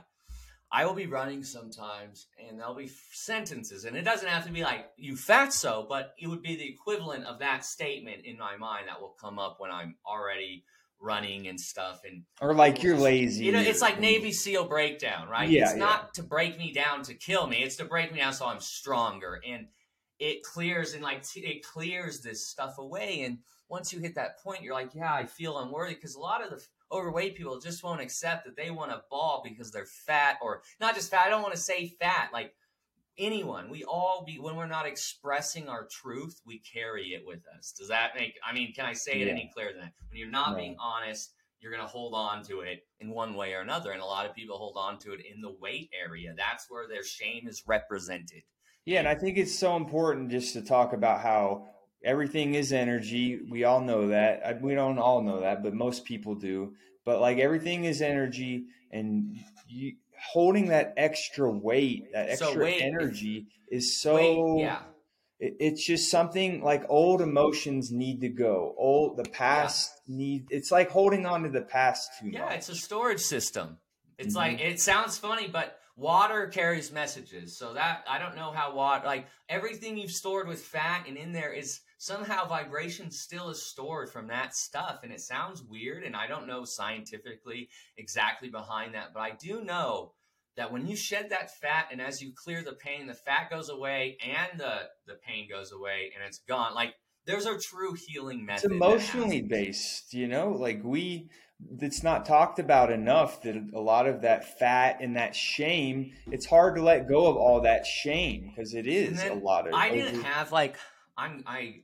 I 0.70 0.84
will 0.84 0.94
be 0.94 1.06
running 1.06 1.42
sometimes 1.42 2.26
and 2.46 2.58
there'll 2.58 2.74
be 2.74 2.90
sentences, 3.12 3.84
and 3.84 3.96
it 3.96 4.02
doesn't 4.02 4.28
have 4.28 4.46
to 4.46 4.52
be 4.52 4.62
like, 4.62 4.90
you 4.96 5.14
fatso, 5.14 5.88
but 5.88 6.14
it 6.18 6.26
would 6.26 6.42
be 6.42 6.56
the 6.56 6.68
equivalent 6.68 7.24
of 7.24 7.38
that 7.38 7.64
statement 7.64 8.24
in 8.24 8.36
my 8.38 8.56
mind 8.56 8.88
that 8.88 9.00
will 9.00 9.16
come 9.20 9.38
up 9.38 9.56
when 9.58 9.70
I'm 9.70 9.96
already 10.06 10.64
running 11.00 11.48
and 11.48 11.58
stuff. 11.58 12.02
And 12.04 12.24
or 12.40 12.54
like 12.54 12.82
you're 12.82 12.96
lazy. 12.96 13.44
you 13.44 13.52
know, 13.52 13.60
it's 13.60 13.80
like 13.80 14.00
Navy 14.00 14.32
SEAL 14.32 14.66
breakdown, 14.66 15.28
right? 15.28 15.48
Yeah, 15.48 15.62
it's 15.62 15.72
yeah. 15.72 15.78
not 15.78 16.14
to 16.14 16.22
break 16.22 16.58
me 16.58 16.72
down 16.72 17.02
to 17.04 17.14
kill 17.14 17.46
me. 17.46 17.62
It's 17.62 17.76
to 17.76 17.84
break 17.84 18.12
me 18.12 18.18
down 18.18 18.32
so 18.32 18.46
I'm 18.46 18.60
stronger. 18.60 19.40
And 19.46 19.66
it 20.18 20.42
clears 20.42 20.94
and 20.94 21.02
like 21.02 21.26
t- 21.26 21.40
it 21.40 21.64
clears 21.64 22.20
this 22.20 22.46
stuff 22.46 22.78
away. 22.78 23.22
And 23.22 23.38
once 23.68 23.92
you 23.92 24.00
hit 24.00 24.14
that 24.16 24.40
point, 24.42 24.62
you're 24.62 24.74
like, 24.74 24.94
yeah, 24.94 25.12
I 25.12 25.26
feel 25.26 25.58
unworthy 25.58 25.94
because 25.94 26.14
a 26.14 26.20
lot 26.20 26.42
of 26.42 26.50
the 26.50 26.56
f- 26.56 26.68
overweight 26.90 27.36
people 27.36 27.60
just 27.60 27.84
won't 27.84 28.00
accept 28.00 28.44
that 28.46 28.56
they 28.56 28.70
want 28.70 28.90
to 28.90 29.02
ball 29.10 29.42
because 29.44 29.70
they're 29.70 29.86
fat 29.86 30.38
or 30.42 30.62
not 30.80 30.94
just 30.94 31.10
fat. 31.10 31.26
I 31.26 31.30
don't 31.30 31.42
want 31.42 31.54
to 31.54 31.60
say 31.60 31.88
fat, 32.00 32.30
like 32.32 32.54
anyone. 33.18 33.68
We 33.70 33.84
all 33.84 34.24
be 34.26 34.38
when 34.38 34.56
we're 34.56 34.66
not 34.66 34.86
expressing 34.86 35.68
our 35.68 35.86
truth, 35.86 36.40
we 36.46 36.60
carry 36.60 37.08
it 37.14 37.22
with 37.26 37.40
us. 37.56 37.72
Does 37.72 37.88
that 37.88 38.14
make? 38.14 38.34
I 38.48 38.52
mean, 38.52 38.72
can 38.72 38.86
I 38.86 38.92
say 38.92 39.12
it 39.20 39.26
Yeah. 39.26 39.32
any 39.32 39.50
clearer 39.52 39.72
than 39.72 39.82
that? 39.82 39.92
When 40.10 40.18
you're 40.18 40.30
not 40.30 40.52
No. 40.52 40.56
being 40.58 40.76
honest 40.78 41.32
you're 41.60 41.72
going 41.72 41.82
to 41.82 41.88
hold 41.88 42.14
on 42.14 42.40
to 42.44 42.60
it 42.60 42.86
in 43.00 43.10
one 43.10 43.34
way 43.34 43.52
or 43.52 43.60
another. 43.62 43.90
And 43.90 44.00
a 44.00 44.04
lot 44.04 44.24
of 44.26 44.32
people 44.32 44.56
hold 44.56 44.76
on 44.76 44.96
to 45.00 45.12
it 45.12 45.20
in 45.26 45.40
the 45.40 45.50
weight 45.50 45.90
area. 45.92 46.32
That's 46.36 46.70
where 46.70 46.86
their 46.86 47.02
shame 47.02 47.48
is 47.48 47.64
represented. 47.66 48.44
Yeah, 48.88 49.00
and 49.00 49.08
I 49.08 49.14
think 49.16 49.36
it's 49.36 49.58
so 49.58 49.76
important 49.76 50.30
just 50.30 50.54
to 50.54 50.62
talk 50.62 50.94
about 50.94 51.20
how 51.20 51.66
everything 52.02 52.54
is 52.54 52.72
energy. 52.72 53.38
We 53.50 53.64
all 53.64 53.82
know 53.82 54.08
that. 54.08 54.62
We 54.62 54.74
don't 54.74 54.98
all 54.98 55.20
know 55.20 55.40
that, 55.40 55.62
but 55.62 55.74
most 55.74 56.06
people 56.06 56.34
do. 56.36 56.72
But 57.04 57.20
like 57.20 57.36
everything 57.36 57.84
is 57.84 58.00
energy, 58.00 58.64
and 58.90 59.36
you 59.68 59.96
holding 60.32 60.68
that 60.68 60.94
extra 60.96 61.50
weight, 61.50 62.12
that 62.14 62.38
So 62.38 62.46
extra 62.46 62.64
weight- 62.64 62.80
energy 62.80 63.48
is 63.70 64.00
so. 64.00 64.14
weight, 64.14 64.62
yeah. 64.62 64.80
it- 65.38 65.56
it's 65.60 65.84
just 65.84 66.10
something 66.10 66.62
like 66.62 66.82
old 66.88 67.20
emotions 67.20 67.92
need 67.92 68.22
to 68.22 68.30
go. 68.30 68.74
Old 68.78 69.18
the 69.18 69.28
past 69.30 69.92
need. 70.08 70.46
It's 70.50 70.72
like 70.72 70.88
holding 70.90 71.26
on 71.26 71.42
to 71.42 71.50
the 71.50 71.60
past 71.60 72.10
too 72.18 72.30
Yeah, 72.30 72.46
much. 72.46 72.54
it's 72.56 72.68
a 72.70 72.74
storage 72.74 73.20
system. 73.20 73.78
It's 74.16 74.32
Mhm. 74.34 74.36
like 74.38 74.60
it 74.60 74.80
sounds 74.80 75.18
funny, 75.18 75.46
but 75.46 75.78
water 75.98 76.46
carries 76.46 76.92
messages. 76.92 77.58
So 77.58 77.74
that 77.74 78.04
I 78.08 78.18
don't 78.18 78.36
know 78.36 78.52
how 78.52 78.74
water 78.74 79.04
like 79.04 79.26
everything 79.48 79.98
you've 79.98 80.12
stored 80.12 80.46
with 80.46 80.62
fat 80.62 81.06
and 81.08 81.16
in 81.16 81.32
there 81.32 81.52
is 81.52 81.80
somehow 81.98 82.46
vibration 82.46 83.10
still 83.10 83.50
is 83.50 83.60
stored 83.60 84.08
from 84.08 84.28
that 84.28 84.54
stuff. 84.54 85.00
And 85.02 85.12
it 85.12 85.20
sounds 85.20 85.62
weird, 85.62 86.04
and 86.04 86.14
I 86.14 86.28
don't 86.28 86.46
know 86.46 86.64
scientifically 86.64 87.68
exactly 87.96 88.48
behind 88.48 88.94
that, 88.94 89.12
but 89.12 89.20
I 89.20 89.32
do 89.32 89.62
know 89.62 90.12
that 90.56 90.72
when 90.72 90.86
you 90.86 90.96
shed 90.96 91.30
that 91.30 91.56
fat 91.58 91.88
and 91.90 92.00
as 92.00 92.22
you 92.22 92.32
clear 92.34 92.62
the 92.62 92.72
pain, 92.72 93.06
the 93.06 93.14
fat 93.14 93.50
goes 93.50 93.68
away 93.68 94.16
and 94.24 94.58
the 94.58 94.88
the 95.06 95.14
pain 95.14 95.48
goes 95.48 95.72
away 95.72 96.12
and 96.14 96.24
it's 96.26 96.38
gone. 96.38 96.74
Like 96.74 96.94
there's 97.28 97.46
a 97.46 97.56
true 97.58 97.94
healing 97.94 98.40
it's 98.40 98.64
method. 98.64 98.70
that 98.70 98.74
emotionally 98.74 99.42
based 99.42 100.12
you 100.14 100.26
know 100.26 100.50
like 100.50 100.80
we 100.82 101.28
it's 101.80 102.02
not 102.02 102.24
talked 102.24 102.58
about 102.58 102.90
enough 102.90 103.42
that 103.42 103.56
a 103.74 103.80
lot 103.80 104.06
of 104.06 104.22
that 104.22 104.58
fat 104.58 104.98
and 105.00 105.16
that 105.16 105.36
shame 105.36 106.12
it's 106.30 106.46
hard 106.46 106.74
to 106.76 106.82
let 106.82 107.08
go 107.08 107.26
of 107.26 107.36
all 107.36 107.60
that 107.60 107.86
shame 107.86 108.48
because 108.48 108.74
it 108.74 108.86
is 108.86 109.22
a 109.22 109.34
lot 109.34 109.68
of 109.68 109.74
I 109.74 109.90
didn't 109.90 110.20
over- 110.20 110.26
have 110.26 110.50
like 110.52 110.76
I'm 111.16 111.42
I 111.46 111.82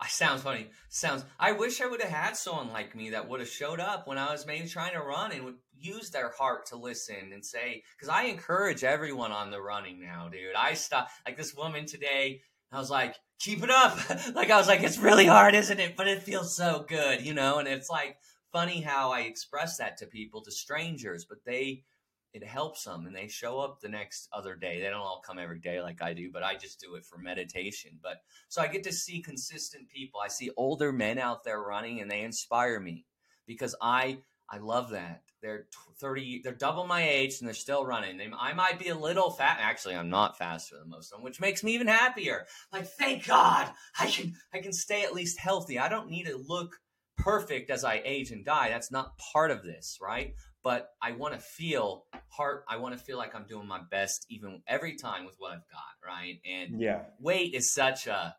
I 0.00 0.08
sounds 0.08 0.42
funny. 0.42 0.70
Sounds 0.88 1.24
I 1.38 1.52
wish 1.52 1.80
I 1.80 1.86
would 1.86 2.02
have 2.02 2.10
had 2.10 2.36
someone 2.36 2.72
like 2.72 2.96
me 2.96 3.10
that 3.10 3.28
would 3.28 3.40
have 3.40 3.48
showed 3.48 3.78
up 3.78 4.08
when 4.08 4.18
I 4.18 4.32
was 4.32 4.44
maybe 4.44 4.66
trying 4.66 4.92
to 4.94 5.00
run 5.00 5.32
and 5.32 5.44
would 5.44 5.58
use 5.78 6.10
their 6.10 6.30
heart 6.30 6.66
to 6.66 6.76
listen 6.76 7.30
and 7.32 7.44
say 7.44 7.82
cuz 8.00 8.08
I 8.08 8.24
encourage 8.24 8.84
everyone 8.84 9.32
on 9.32 9.50
the 9.50 9.60
running 9.60 10.00
now, 10.00 10.28
dude. 10.28 10.56
I 10.56 10.74
stop 10.74 11.10
like 11.26 11.36
this 11.36 11.54
woman 11.54 11.86
today 11.86 12.40
I 12.74 12.78
was 12.78 12.90
like, 12.90 13.14
"Keep 13.38 13.62
it 13.62 13.70
up." 13.70 13.98
like 14.34 14.50
I 14.50 14.56
was 14.56 14.68
like, 14.68 14.82
"It's 14.82 14.98
really 14.98 15.26
hard, 15.26 15.54
isn't 15.54 15.80
it? 15.80 15.96
But 15.96 16.08
it 16.08 16.22
feels 16.22 16.56
so 16.56 16.84
good, 16.88 17.24
you 17.24 17.34
know?" 17.34 17.58
And 17.58 17.68
it's 17.68 17.90
like 17.90 18.18
funny 18.52 18.80
how 18.80 19.10
I 19.12 19.20
express 19.20 19.78
that 19.78 19.96
to 19.98 20.06
people, 20.06 20.42
to 20.42 20.50
strangers, 20.50 21.24
but 21.24 21.38
they 21.44 21.84
it 22.34 22.42
helps 22.42 22.82
them 22.82 23.06
and 23.06 23.14
they 23.14 23.28
show 23.28 23.60
up 23.60 23.80
the 23.80 23.88
next 23.88 24.28
other 24.32 24.56
day. 24.56 24.80
They 24.80 24.90
don't 24.90 25.00
all 25.00 25.22
come 25.24 25.38
every 25.38 25.60
day 25.60 25.80
like 25.80 26.02
I 26.02 26.12
do, 26.12 26.32
but 26.32 26.42
I 26.42 26.56
just 26.56 26.80
do 26.80 26.96
it 26.96 27.06
for 27.06 27.16
meditation. 27.16 27.92
But 28.02 28.22
so 28.48 28.60
I 28.60 28.66
get 28.66 28.82
to 28.84 28.92
see 28.92 29.22
consistent 29.22 29.88
people. 29.88 30.20
I 30.20 30.26
see 30.26 30.50
older 30.56 30.92
men 30.92 31.18
out 31.18 31.44
there 31.44 31.62
running 31.62 32.00
and 32.00 32.10
they 32.10 32.22
inspire 32.22 32.80
me 32.80 33.06
because 33.46 33.76
I 33.80 34.18
I 34.50 34.58
love 34.58 34.90
that. 34.90 35.22
They're 35.42 35.66
30 36.00 36.40
they're 36.42 36.54
double 36.54 36.86
my 36.86 37.06
age 37.06 37.36
and 37.38 37.46
they're 37.46 37.54
still 37.54 37.84
running. 37.84 38.16
They, 38.16 38.28
I 38.38 38.54
might 38.54 38.78
be 38.78 38.88
a 38.88 38.94
little 38.96 39.30
fat. 39.30 39.58
Actually, 39.60 39.96
I'm 39.96 40.08
not 40.08 40.38
faster 40.38 40.76
than 40.78 40.90
most 40.90 41.12
of 41.12 41.18
them, 41.18 41.24
which 41.24 41.40
makes 41.40 41.62
me 41.62 41.74
even 41.74 41.86
happier. 41.86 42.46
Like 42.72 42.86
thank 42.86 43.26
God, 43.26 43.70
I 43.98 44.06
can 44.06 44.34
I 44.52 44.60
can 44.60 44.72
stay 44.72 45.02
at 45.02 45.14
least 45.14 45.38
healthy. 45.38 45.78
I 45.78 45.88
don't 45.88 46.08
need 46.08 46.26
to 46.26 46.36
look 46.36 46.76
perfect 47.18 47.70
as 47.70 47.84
I 47.84 48.02
age 48.04 48.30
and 48.30 48.44
die. 48.44 48.70
That's 48.70 48.90
not 48.90 49.18
part 49.32 49.50
of 49.50 49.62
this, 49.62 49.98
right? 50.00 50.34
but 50.64 50.88
I 51.02 51.12
want 51.12 51.34
to 51.34 51.40
feel 51.40 52.06
heart. 52.30 52.64
I 52.68 52.78
want 52.78 52.96
to 52.96 53.04
feel 53.04 53.18
like 53.18 53.34
I'm 53.34 53.44
doing 53.46 53.68
my 53.68 53.80
best, 53.90 54.26
even 54.30 54.62
every 54.66 54.96
time 54.96 55.26
with 55.26 55.34
what 55.36 55.52
I've 55.52 55.68
got, 55.70 55.82
right? 56.04 56.40
And 56.50 56.80
yeah 56.80 57.02
weight 57.20 57.54
is 57.54 57.72
such 57.72 58.06
a 58.06 58.34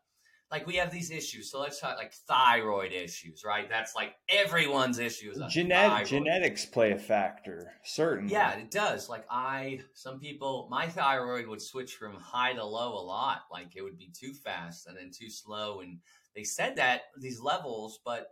like 0.51 0.67
we 0.67 0.75
have 0.75 0.91
these 0.91 1.11
issues. 1.11 1.51
So 1.51 1.59
let's 1.59 1.79
talk 1.79 1.97
like 1.97 2.13
thyroid 2.27 2.91
issues, 2.91 3.43
right? 3.43 3.67
That's 3.69 3.95
like 3.95 4.15
everyone's 4.29 4.99
issues. 4.99 5.37
is 5.37 5.53
Genet- 5.53 6.05
genetics 6.05 6.65
play 6.65 6.91
a 6.91 6.97
factor 6.97 7.73
certainly 7.83 8.31
Yeah, 8.31 8.53
it 8.53 8.71
does. 8.71 9.09
Like 9.09 9.25
I, 9.29 9.79
some 9.93 10.19
people, 10.19 10.67
my 10.69 10.87
thyroid 10.87 11.47
would 11.47 11.61
switch 11.61 11.95
from 11.95 12.15
high 12.15 12.53
to 12.53 12.63
low 12.63 12.93
a 12.93 13.03
lot. 13.03 13.41
Like 13.51 13.75
it 13.75 13.81
would 13.81 13.97
be 13.97 14.11
too 14.13 14.33
fast 14.33 14.87
and 14.87 14.95
then 14.95 15.11
too 15.11 15.29
slow. 15.29 15.81
And 15.81 15.99
they 16.35 16.43
said 16.43 16.75
that 16.75 17.03
these 17.19 17.41
levels, 17.41 17.99
but 18.05 18.31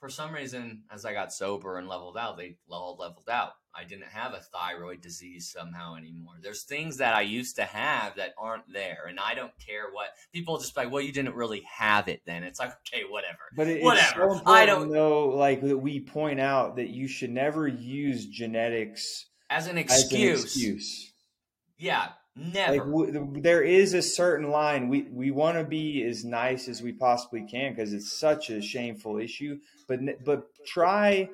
for 0.00 0.08
some 0.08 0.32
reason, 0.32 0.82
as 0.90 1.04
I 1.04 1.12
got 1.12 1.32
sober 1.32 1.76
and 1.78 1.86
leveled 1.86 2.16
out, 2.16 2.38
they 2.38 2.56
all 2.70 2.96
leveled 2.98 3.28
out. 3.30 3.52
I 3.74 3.84
didn't 3.84 4.08
have 4.08 4.32
a 4.32 4.40
thyroid 4.40 5.00
disease 5.00 5.52
somehow 5.56 5.94
anymore. 5.94 6.34
There's 6.42 6.64
things 6.64 6.96
that 6.96 7.14
I 7.14 7.20
used 7.20 7.56
to 7.56 7.64
have 7.64 8.16
that 8.16 8.30
aren't 8.36 8.64
there, 8.72 9.06
and 9.08 9.20
I 9.20 9.34
don't 9.34 9.52
care 9.64 9.84
what 9.92 10.08
people 10.32 10.58
just 10.58 10.76
like. 10.76 10.90
Well, 10.90 11.02
you 11.02 11.12
didn't 11.12 11.36
really 11.36 11.62
have 11.72 12.08
it 12.08 12.22
then. 12.26 12.42
It's 12.42 12.58
like 12.58 12.72
okay, 12.92 13.04
whatever. 13.08 13.38
But 13.54 13.68
it, 13.68 13.82
whatever. 13.82 14.34
So 14.34 14.42
I 14.46 14.66
don't 14.66 14.90
know. 14.90 15.28
Like 15.28 15.60
that, 15.60 15.78
we 15.78 16.00
point 16.00 16.40
out 16.40 16.76
that 16.76 16.88
you 16.88 17.06
should 17.06 17.30
never 17.30 17.68
use 17.68 18.26
genetics 18.26 19.26
as 19.50 19.66
an 19.68 19.78
excuse. 19.78 20.12
As 20.12 20.12
an 20.12 20.44
excuse. 20.44 21.12
Yeah, 21.78 22.08
Never. 22.36 22.72
Like 22.72 22.86
w- 22.86 23.40
there 23.40 23.62
is 23.62 23.94
a 23.94 24.02
certain 24.02 24.50
line. 24.50 24.88
We 24.88 25.02
we 25.02 25.30
want 25.30 25.58
to 25.58 25.64
be 25.64 26.02
as 26.04 26.24
nice 26.24 26.68
as 26.68 26.82
we 26.82 26.92
possibly 26.92 27.46
can 27.46 27.74
because 27.74 27.92
it's 27.92 28.12
such 28.12 28.50
a 28.50 28.62
shameful 28.62 29.18
issue. 29.18 29.58
But 29.88 30.24
but 30.24 30.48
try 30.64 31.28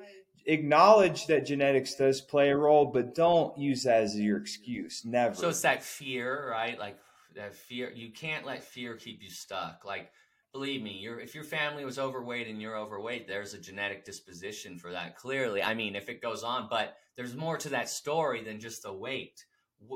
acknowledge 0.47 1.27
that 1.27 1.45
genetics 1.45 1.95
does 1.95 2.21
play 2.21 2.49
a 2.49 2.57
role, 2.57 2.85
but 2.85 3.13
don't 3.13 3.57
use 3.57 3.83
that 3.83 4.03
as 4.03 4.19
your 4.19 4.37
excuse. 4.37 5.03
Never. 5.05 5.35
So 5.35 5.49
it's 5.49 5.61
that 5.61 5.83
fear, 5.83 6.49
right? 6.49 6.79
Like 6.79 6.97
that 7.35 7.53
fear. 7.53 7.91
You 7.93 8.11
can't 8.11 8.45
let 8.45 8.63
fear 8.63 8.95
keep 8.95 9.21
you 9.21 9.29
stuck. 9.29 9.83
Like 9.85 10.11
believe 10.51 10.81
me, 10.81 10.97
your 10.97 11.19
if 11.19 11.35
your 11.35 11.43
family 11.43 11.85
was 11.85 11.99
overweight 11.99 12.47
and 12.47 12.59
you're 12.59 12.77
overweight, 12.77 13.27
there's 13.27 13.53
a 13.53 13.59
genetic 13.59 14.03
disposition 14.03 14.79
for 14.79 14.91
that. 14.91 15.15
Clearly, 15.15 15.61
I 15.61 15.75
mean, 15.75 15.95
if 15.95 16.09
it 16.09 16.21
goes 16.21 16.43
on, 16.43 16.67
but 16.69 16.95
there's 17.15 17.35
more 17.35 17.57
to 17.57 17.69
that 17.69 17.89
story 17.89 18.43
than 18.43 18.59
just 18.59 18.81
the 18.81 18.93
weight 18.93 19.45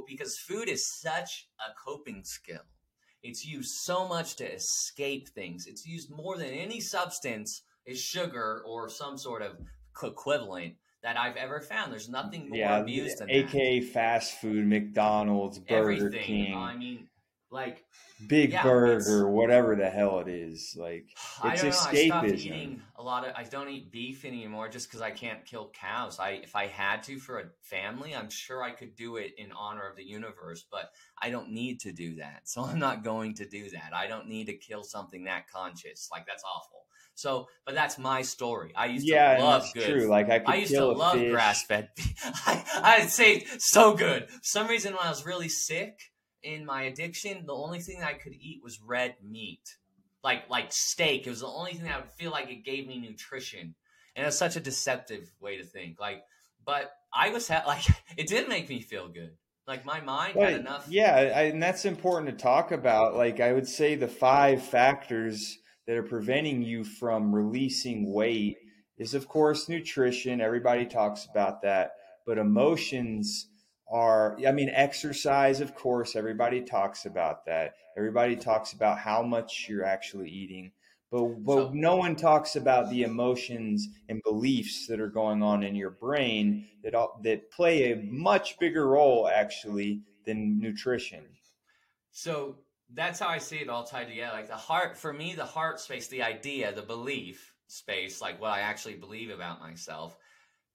because 0.08 0.38
food 0.38 0.70
is 0.70 0.86
such 0.88 1.48
a 1.60 1.74
coping 1.84 2.24
skill. 2.24 2.62
It's 3.24 3.46
used 3.46 3.76
so 3.76 4.08
much 4.08 4.36
to 4.38 4.52
escape 4.52 5.30
things. 5.30 5.68
It's 5.68 5.86
used 5.86 6.10
more 6.10 6.38
than 6.38 6.50
any 6.50 6.80
substance 6.80 7.64
is 7.86 8.00
sugar 8.00 8.64
or 8.66 8.90
some 8.90 9.18
sort 9.18 9.42
of 9.42 9.58
equivalent 10.04 10.76
that 11.04 11.18
I've 11.18 11.36
ever 11.36 11.62
found. 11.62 11.92
There's 11.92 12.10
nothing 12.10 12.50
more 12.50 12.58
yeah, 12.58 12.78
abused 12.78 13.20
than 13.20 13.30
AKA 13.30 13.80
that. 13.80 13.90
fast 13.90 14.40
food, 14.40 14.68
McDonald's, 14.68 15.60
Burger 15.60 16.08
Everything. 16.08 16.24
King. 16.24 16.56
I 16.56 16.76
mean, 16.76 17.08
like 17.52 17.84
Big 18.28 18.52
yeah, 18.52 18.64
Burger, 18.64 19.28
whatever 19.28 19.76
the 19.76 19.90
hell 19.90 20.20
it 20.20 20.28
is. 20.28 20.76
Like 20.80 21.06
it's 21.44 21.64
escapism. 21.64 21.66
I 21.66 22.06
stopped 22.06 22.28
eating 22.28 22.82
a 22.96 23.04
lot 23.04 23.28
of. 23.28 23.34
I 23.36 23.44
don't 23.44 23.68
eat 23.70 23.92
beef 23.92 24.26
anymore 24.26 24.70
just 24.70 24.88
because 24.88 25.02
I 25.02 25.12
can't 25.12 25.44
kill 25.46 25.72
cows. 25.74 26.20
I 26.20 26.42
if 26.44 26.56
I 26.56 26.68
had 26.68 27.04
to 27.04 27.18
for 27.20 27.40
a 27.40 27.46
family, 27.64 28.16
I'm 28.16 28.30
sure 28.30 28.64
I 28.64 28.72
could 28.72 28.96
do 28.96 29.18
it 29.18 29.32
in 29.38 29.52
honor 29.52 29.88
of 29.88 29.96
the 29.96 30.04
universe. 30.04 30.66
But 30.72 30.92
I 31.22 31.30
don't 31.30 31.52
need 31.52 31.80
to 31.82 31.92
do 31.92 32.16
that, 32.16 32.42
so 32.46 32.64
I'm 32.66 32.80
not 32.80 33.04
going 33.04 33.34
to 33.36 33.46
do 33.48 33.70
that. 33.72 33.92
I 33.94 34.08
don't 34.08 34.28
need 34.28 34.48
to 34.48 34.54
kill 34.54 34.84
something 34.84 35.26
that 35.26 35.50
conscious. 35.52 36.10
Like 36.12 36.26
that's 36.28 36.44
awful. 36.44 36.86
So, 37.16 37.48
but 37.66 37.76
that's 37.76 37.98
my 37.98 38.22
story. 38.22 38.72
I 38.76 38.86
used 38.86 39.06
yeah, 39.06 39.38
to 39.38 39.44
love 39.44 39.70
good. 39.74 39.86
True. 39.86 40.08
Like 40.08 40.30
I, 40.30 40.42
I 40.46 40.56
used 40.56 40.74
to 40.74 40.86
love 40.86 41.20
grass 41.30 41.64
fed. 41.64 41.90
I, 42.24 42.64
I'd 43.02 43.10
say 43.10 43.46
so 43.60 43.94
good. 43.94 44.30
For 44.30 44.40
some 44.42 44.68
reason 44.68 44.94
when 44.94 45.06
I 45.06 45.10
was 45.10 45.26
really 45.26 45.50
sick 45.50 46.11
in 46.44 46.66
my 46.66 46.84
addiction, 46.84 47.46
the 47.46 47.54
only 47.54 47.80
thing 47.80 48.04
I 48.04 48.14
could 48.14 48.34
eat 48.34 48.62
was 48.64 48.82
red 48.82 49.16
meat, 49.24 49.78
like 50.24 50.50
like 50.50 50.72
steak. 50.72 51.26
It 51.26 51.30
was 51.30 51.42
the 51.42 51.48
only 51.48 51.74
thing 51.74 51.84
that 51.84 51.96
I 51.96 52.00
would 52.00 52.12
feel 52.12 52.32
like 52.32 52.50
it 52.50 52.66
gave 52.66 52.88
me 52.88 53.00
nutrition, 53.00 53.76
and 54.16 54.26
it's 54.26 54.38
such 54.38 54.56
a 54.56 54.60
deceptive 54.60 55.32
way 55.40 55.58
to 55.58 55.64
think. 55.64 56.00
Like, 56.00 56.24
but 56.66 56.92
I 57.14 57.30
was 57.30 57.48
ha- 57.48 57.64
like, 57.68 57.86
it 58.18 58.28
did 58.28 58.50
make 58.50 58.70
me 58.70 58.82
feel 58.82 59.08
good. 59.08 59.32
Like 59.68 59.86
my 59.86 60.02
mind 60.02 60.34
but, 60.36 60.52
had 60.52 60.60
enough. 60.60 60.86
Yeah, 60.90 61.16
I, 61.16 61.42
and 61.44 61.62
that's 61.62 61.86
important 61.86 62.38
to 62.38 62.44
talk 62.44 62.72
about. 62.72 63.16
Like 63.16 63.40
I 63.40 63.54
would 63.54 63.68
say, 63.68 63.96
the 63.96 64.08
five 64.08 64.64
factors 64.64 65.58
that 65.88 65.96
are 65.96 66.04
preventing 66.04 66.62
you 66.62 66.84
from 66.84 67.34
releasing 67.34 68.12
weight 68.12 68.58
is, 68.98 69.14
of 69.14 69.28
course, 69.28 69.70
nutrition. 69.70 70.42
Everybody 70.42 70.86
talks 70.86 71.28
about 71.30 71.62
that, 71.62 71.92
but 72.26 72.38
emotions 72.38 73.48
are 73.92 74.38
i 74.48 74.52
mean 74.52 74.70
exercise 74.70 75.62
of 75.62 75.76
course 75.76 76.16
everybody 76.16 76.62
talks 76.62 77.06
about 77.06 77.46
that. 77.46 77.74
Everybody 77.98 78.38
talks 78.38 78.72
about 78.72 78.98
how 79.00 79.22
much 79.22 79.66
you're 79.68 79.84
actually 79.84 80.30
eating 80.30 80.72
but 81.12 81.26
but 81.44 81.56
so, 81.56 81.72
no 81.74 81.98
one 81.98 82.16
talks 82.16 82.56
about 82.56 82.90
the 82.90 83.04
emotions 83.04 83.90
and 84.08 84.22
beliefs 84.24 84.88
that 84.88 85.02
are 85.02 85.10
going 85.10 85.44
on 85.44 85.62
in 85.62 85.76
your 85.76 85.90
brain 85.90 86.68
that 86.84 86.94
that 87.24 87.52
play 87.52 87.92
a 87.92 87.98
much 87.98 88.58
bigger 88.60 88.88
role 88.88 89.28
actually 89.28 90.04
than 90.26 90.60
nutrition. 90.60 91.26
So 92.12 92.56
that's 92.94 93.20
how 93.20 93.28
i 93.28 93.38
see 93.38 93.58
it 93.58 93.70
all 93.70 93.84
tied 93.84 94.08
together. 94.08 94.34
Like 94.34 94.48
the 94.48 94.56
heart 94.56 94.98
for 94.98 95.12
me 95.12 95.36
the 95.36 95.46
heart 95.46 95.80
space 95.80 96.08
the 96.08 96.24
idea 96.24 96.74
the 96.74 96.82
belief 96.82 97.54
space 97.68 98.22
like 98.22 98.40
what 98.42 98.52
i 98.52 98.60
actually 98.60 98.96
believe 98.96 99.30
about 99.30 99.62
myself 99.62 100.18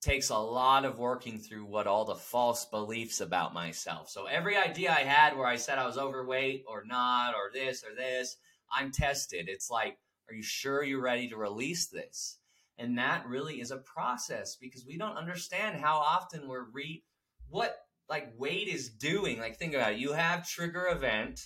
takes 0.00 0.30
a 0.30 0.38
lot 0.38 0.84
of 0.84 0.98
working 0.98 1.38
through 1.38 1.64
what 1.64 1.86
all 1.86 2.04
the 2.04 2.14
false 2.14 2.64
beliefs 2.66 3.20
about 3.20 3.54
myself. 3.54 4.08
So 4.10 4.26
every 4.26 4.56
idea 4.56 4.90
I 4.90 5.00
had 5.00 5.36
where 5.36 5.46
I 5.46 5.56
said 5.56 5.78
I 5.78 5.86
was 5.86 5.98
overweight 5.98 6.64
or 6.68 6.84
not 6.84 7.34
or 7.34 7.50
this 7.52 7.82
or 7.82 7.94
this, 7.94 8.36
I'm 8.70 8.92
tested. 8.92 9.48
It's 9.48 9.70
like, 9.70 9.98
are 10.28 10.34
you 10.34 10.42
sure 10.42 10.82
you're 10.82 11.00
ready 11.00 11.28
to 11.28 11.36
release 11.36 11.86
this? 11.86 12.38
And 12.78 12.98
that 12.98 13.26
really 13.26 13.60
is 13.60 13.70
a 13.70 13.78
process 13.78 14.56
because 14.56 14.84
we 14.86 14.98
don't 14.98 15.16
understand 15.16 15.80
how 15.80 15.96
often 15.96 16.46
we're 16.46 16.70
re 16.72 17.02
what 17.48 17.76
like 18.08 18.32
weight 18.36 18.68
is 18.68 18.90
doing. 18.90 19.38
Like 19.38 19.56
think 19.56 19.74
about 19.74 19.94
it. 19.94 19.98
You 19.98 20.12
have 20.12 20.48
trigger 20.48 20.88
event, 20.88 21.40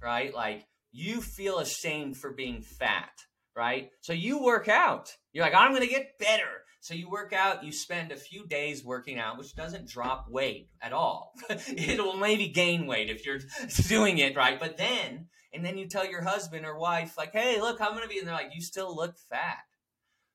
right? 0.00 0.32
Like 0.32 0.64
you 0.92 1.20
feel 1.20 1.58
ashamed 1.58 2.16
for 2.16 2.32
being 2.32 2.62
fat, 2.62 3.12
right? 3.56 3.90
So 4.00 4.12
you 4.12 4.42
work 4.42 4.68
out. 4.68 5.12
You're 5.32 5.44
like, 5.44 5.54
I'm 5.54 5.72
gonna 5.72 5.86
get 5.86 6.18
better. 6.18 6.62
So 6.86 6.94
you 6.94 7.10
work 7.10 7.32
out, 7.32 7.64
you 7.64 7.72
spend 7.72 8.12
a 8.12 8.16
few 8.16 8.46
days 8.46 8.84
working 8.84 9.18
out, 9.18 9.38
which 9.38 9.56
doesn't 9.56 9.88
drop 9.88 10.30
weight 10.30 10.68
at 10.80 10.92
all. 10.92 11.32
It'll 11.76 12.16
maybe 12.16 12.46
gain 12.46 12.86
weight 12.86 13.10
if 13.10 13.26
you're 13.26 13.40
doing 13.88 14.18
it 14.18 14.36
right. 14.36 14.60
But 14.60 14.76
then, 14.76 15.26
and 15.52 15.64
then 15.64 15.78
you 15.78 15.88
tell 15.88 16.08
your 16.08 16.22
husband 16.22 16.64
or 16.64 16.78
wife, 16.78 17.18
like, 17.18 17.32
hey, 17.32 17.60
look, 17.60 17.80
I'm 17.80 17.90
going 17.90 18.04
to 18.04 18.08
be, 18.08 18.20
and 18.20 18.28
they're 18.28 18.36
like, 18.36 18.54
you 18.54 18.60
still 18.60 18.94
look 18.94 19.18
fat. 19.18 19.64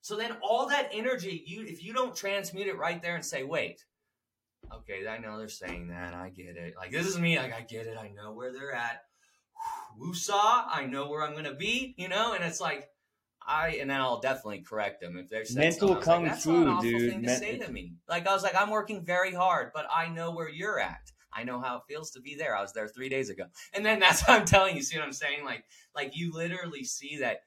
So 0.01 0.17
then 0.17 0.35
all 0.43 0.67
that 0.67 0.89
energy, 0.91 1.41
you 1.47 1.63
if 1.63 1.85
you 1.85 1.93
don't 1.93 2.13
transmute 2.13 2.67
it 2.67 2.77
right 2.77 3.01
there 3.01 3.15
and 3.15 3.23
say, 3.23 3.43
wait, 3.43 3.85
okay, 4.75 5.07
I 5.07 5.19
know 5.19 5.37
they're 5.37 5.47
saying 5.47 5.87
that. 5.87 6.13
I 6.13 6.31
get 6.31 6.57
it. 6.57 6.73
Like, 6.75 6.91
this 6.91 7.07
is 7.07 7.17
me. 7.17 7.39
Like, 7.39 7.53
I 7.53 7.61
get 7.61 7.87
it. 7.87 7.97
I 7.97 8.09
know 8.09 8.33
where 8.33 8.51
they're 8.51 8.75
at. 8.75 9.03
Woosah. 9.97 10.65
I 10.67 10.85
know 10.85 11.07
where 11.07 11.23
I'm 11.23 11.31
going 11.31 11.45
to 11.45 11.53
be, 11.53 11.95
you 11.97 12.09
know? 12.09 12.33
And 12.33 12.43
it's 12.43 12.59
like, 12.59 12.89
I 13.45 13.77
and 13.81 13.89
then 13.89 13.99
I'll 13.99 14.19
definitely 14.19 14.59
correct 14.59 15.01
them 15.01 15.17
if 15.17 15.29
they're 15.29 15.43
mental 15.53 15.95
kung 15.95 16.25
like, 16.25 16.37
fu, 16.37 16.81
dude. 16.81 17.11
Thing 17.11 17.23
to 17.23 17.35
say 17.37 17.57
to 17.57 17.71
me. 17.71 17.93
Like 18.07 18.27
I 18.27 18.33
was 18.33 18.43
like, 18.43 18.55
I'm 18.55 18.69
working 18.69 19.03
very 19.03 19.33
hard, 19.33 19.71
but 19.73 19.87
I 19.93 20.09
know 20.09 20.31
where 20.31 20.49
you're 20.49 20.79
at. 20.79 21.11
I 21.33 21.43
know 21.43 21.59
how 21.59 21.77
it 21.77 21.83
feels 21.87 22.11
to 22.11 22.21
be 22.21 22.35
there. 22.35 22.55
I 22.55 22.61
was 22.61 22.73
there 22.73 22.87
three 22.87 23.09
days 23.09 23.29
ago, 23.29 23.45
and 23.73 23.85
then 23.85 23.99
that's 23.99 24.21
what 24.27 24.39
I'm 24.39 24.45
telling 24.45 24.75
you. 24.75 24.83
See 24.83 24.97
what 24.97 25.05
I'm 25.05 25.13
saying? 25.13 25.43
Like, 25.43 25.63
like 25.95 26.15
you 26.15 26.31
literally 26.31 26.83
see 26.83 27.17
that 27.19 27.41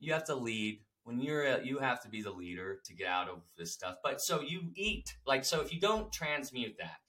you 0.00 0.12
have 0.12 0.24
to 0.24 0.34
lead 0.34 0.80
when 1.04 1.20
you're 1.20 1.44
a, 1.44 1.64
you 1.64 1.78
have 1.78 2.02
to 2.02 2.08
be 2.08 2.22
the 2.22 2.32
leader 2.32 2.80
to 2.84 2.94
get 2.94 3.06
out 3.06 3.28
of 3.28 3.42
this 3.56 3.72
stuff. 3.72 3.96
But 4.02 4.20
so 4.20 4.40
you 4.40 4.70
eat 4.74 5.16
like 5.26 5.44
so 5.44 5.60
if 5.60 5.72
you 5.72 5.80
don't 5.80 6.12
transmute 6.12 6.76
that, 6.78 7.00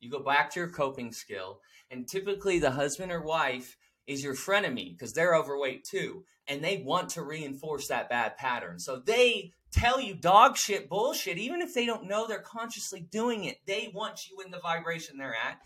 you 0.00 0.10
go 0.10 0.20
back 0.20 0.50
to 0.50 0.60
your 0.60 0.70
coping 0.70 1.12
skill, 1.12 1.60
and 1.90 2.08
typically 2.08 2.58
the 2.58 2.72
husband 2.72 3.12
or 3.12 3.22
wife 3.22 3.76
is 4.06 4.22
your 4.22 4.34
frenemy 4.34 4.92
because 4.92 5.12
they're 5.12 5.34
overweight 5.34 5.84
too 5.84 6.24
and 6.48 6.62
they 6.62 6.78
want 6.78 7.10
to 7.10 7.22
reinforce 7.22 7.88
that 7.88 8.08
bad 8.08 8.36
pattern. 8.36 8.78
So 8.78 8.96
they 8.96 9.52
tell 9.72 10.00
you 10.00 10.14
dog 10.14 10.56
shit 10.56 10.88
bullshit, 10.88 11.38
even 11.38 11.60
if 11.60 11.74
they 11.74 11.86
don't 11.86 12.08
know 12.08 12.26
they're 12.26 12.38
consciously 12.38 13.00
doing 13.00 13.44
it. 13.44 13.58
They 13.66 13.90
want 13.94 14.28
you 14.28 14.40
in 14.44 14.50
the 14.50 14.60
vibration 14.60 15.18
they're 15.18 15.34
at. 15.34 15.58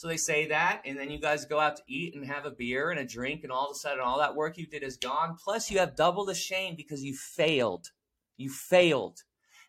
So 0.00 0.08
they 0.08 0.16
say 0.16 0.48
that, 0.48 0.80
and 0.86 0.98
then 0.98 1.10
you 1.10 1.20
guys 1.20 1.44
go 1.44 1.60
out 1.60 1.76
to 1.76 1.82
eat 1.86 2.14
and 2.14 2.24
have 2.24 2.46
a 2.46 2.50
beer 2.50 2.90
and 2.90 2.98
a 2.98 3.04
drink, 3.04 3.42
and 3.42 3.52
all 3.52 3.66
of 3.66 3.72
a 3.72 3.78
sudden, 3.78 4.00
all 4.00 4.18
that 4.20 4.34
work 4.34 4.56
you 4.56 4.66
did 4.66 4.82
is 4.82 4.96
gone. 4.96 5.36
Plus, 5.44 5.70
you 5.70 5.78
have 5.78 5.94
double 5.94 6.24
the 6.24 6.34
shame 6.34 6.74
because 6.74 7.04
you 7.04 7.14
failed. 7.14 7.90
You 8.38 8.48
failed. 8.48 9.18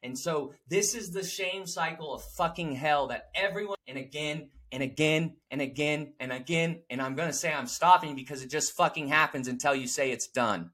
And 0.02 0.18
so, 0.18 0.54
this 0.70 0.96
is 0.96 1.12
the 1.12 1.26
shame 1.26 1.68
cycle 1.68 2.14
of 2.14 2.24
fucking 2.24 2.76
hell 2.76 3.08
that 3.08 3.30
everyone, 3.36 3.76
and 3.90 3.98
again, 3.98 4.48
and 4.72 4.82
again 4.82 5.36
and 5.50 5.62
again 5.62 6.14
and 6.20 6.32
again. 6.32 6.82
And 6.90 7.02
I'm 7.02 7.16
going 7.16 7.30
to 7.30 7.34
say 7.34 7.52
I'm 7.52 7.68
stopping 7.68 8.16
because 8.16 8.42
it 8.42 8.50
just 8.50 8.76
fucking 8.76 9.08
happens 9.08 9.48
until 9.48 9.76
you 9.76 9.88
say 9.88 10.12
it's 10.12 10.28
done. 10.28 10.72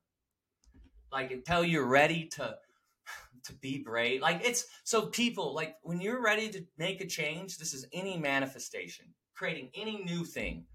Like 1.12 1.32
until 1.32 1.64
you're 1.64 1.86
ready 1.86 2.26
to 2.36 2.58
to 3.46 3.54
be 3.54 3.80
brave. 3.80 4.22
Like 4.22 4.42
it's 4.44 4.66
so 4.84 5.08
people 5.08 5.54
like 5.54 5.76
when 5.84 6.02
you're 6.02 6.22
ready 6.22 6.50
to 6.50 6.66
make 6.78 7.02
a 7.02 7.08
change, 7.08 7.58
this 7.58 7.74
is 7.74 7.88
any 7.94 8.18
manifestation, 8.18 9.06
creating 9.34 9.70
any 9.76 10.04
new 10.04 10.24
thing. 10.24 10.66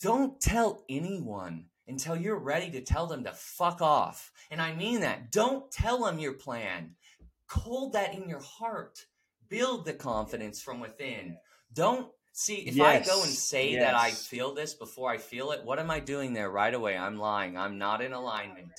Don't 0.00 0.40
tell 0.40 0.84
anyone 0.88 1.66
until 1.86 2.16
you're 2.16 2.38
ready 2.38 2.70
to 2.70 2.80
tell 2.80 3.06
them 3.06 3.24
to 3.24 3.32
fuck 3.32 3.80
off. 3.80 4.32
And 4.50 4.60
I 4.60 4.74
mean 4.74 5.00
that. 5.00 5.30
Don't 5.30 5.70
tell 5.70 6.04
them 6.04 6.18
your 6.18 6.32
plan. 6.32 6.96
Hold 7.48 7.92
that 7.92 8.14
in 8.14 8.28
your 8.28 8.40
heart. 8.40 9.06
Build 9.48 9.84
the 9.84 9.92
confidence 9.92 10.60
from 10.60 10.80
within. 10.80 11.36
Don't 11.72 12.08
See, 12.36 12.56
if 12.56 12.74
yes. 12.74 13.08
I 13.08 13.12
go 13.12 13.22
and 13.22 13.30
say 13.30 13.70
yes. 13.70 13.82
that 13.82 13.94
I 13.94 14.10
feel 14.10 14.54
this 14.54 14.74
before 14.74 15.08
I 15.08 15.18
feel 15.18 15.52
it, 15.52 15.62
what 15.64 15.78
am 15.78 15.88
I 15.88 16.00
doing 16.00 16.32
there 16.32 16.50
right 16.50 16.74
away? 16.74 16.96
I'm 16.96 17.16
lying. 17.16 17.56
I'm 17.56 17.78
not 17.78 18.02
in 18.02 18.12
alignment. 18.12 18.72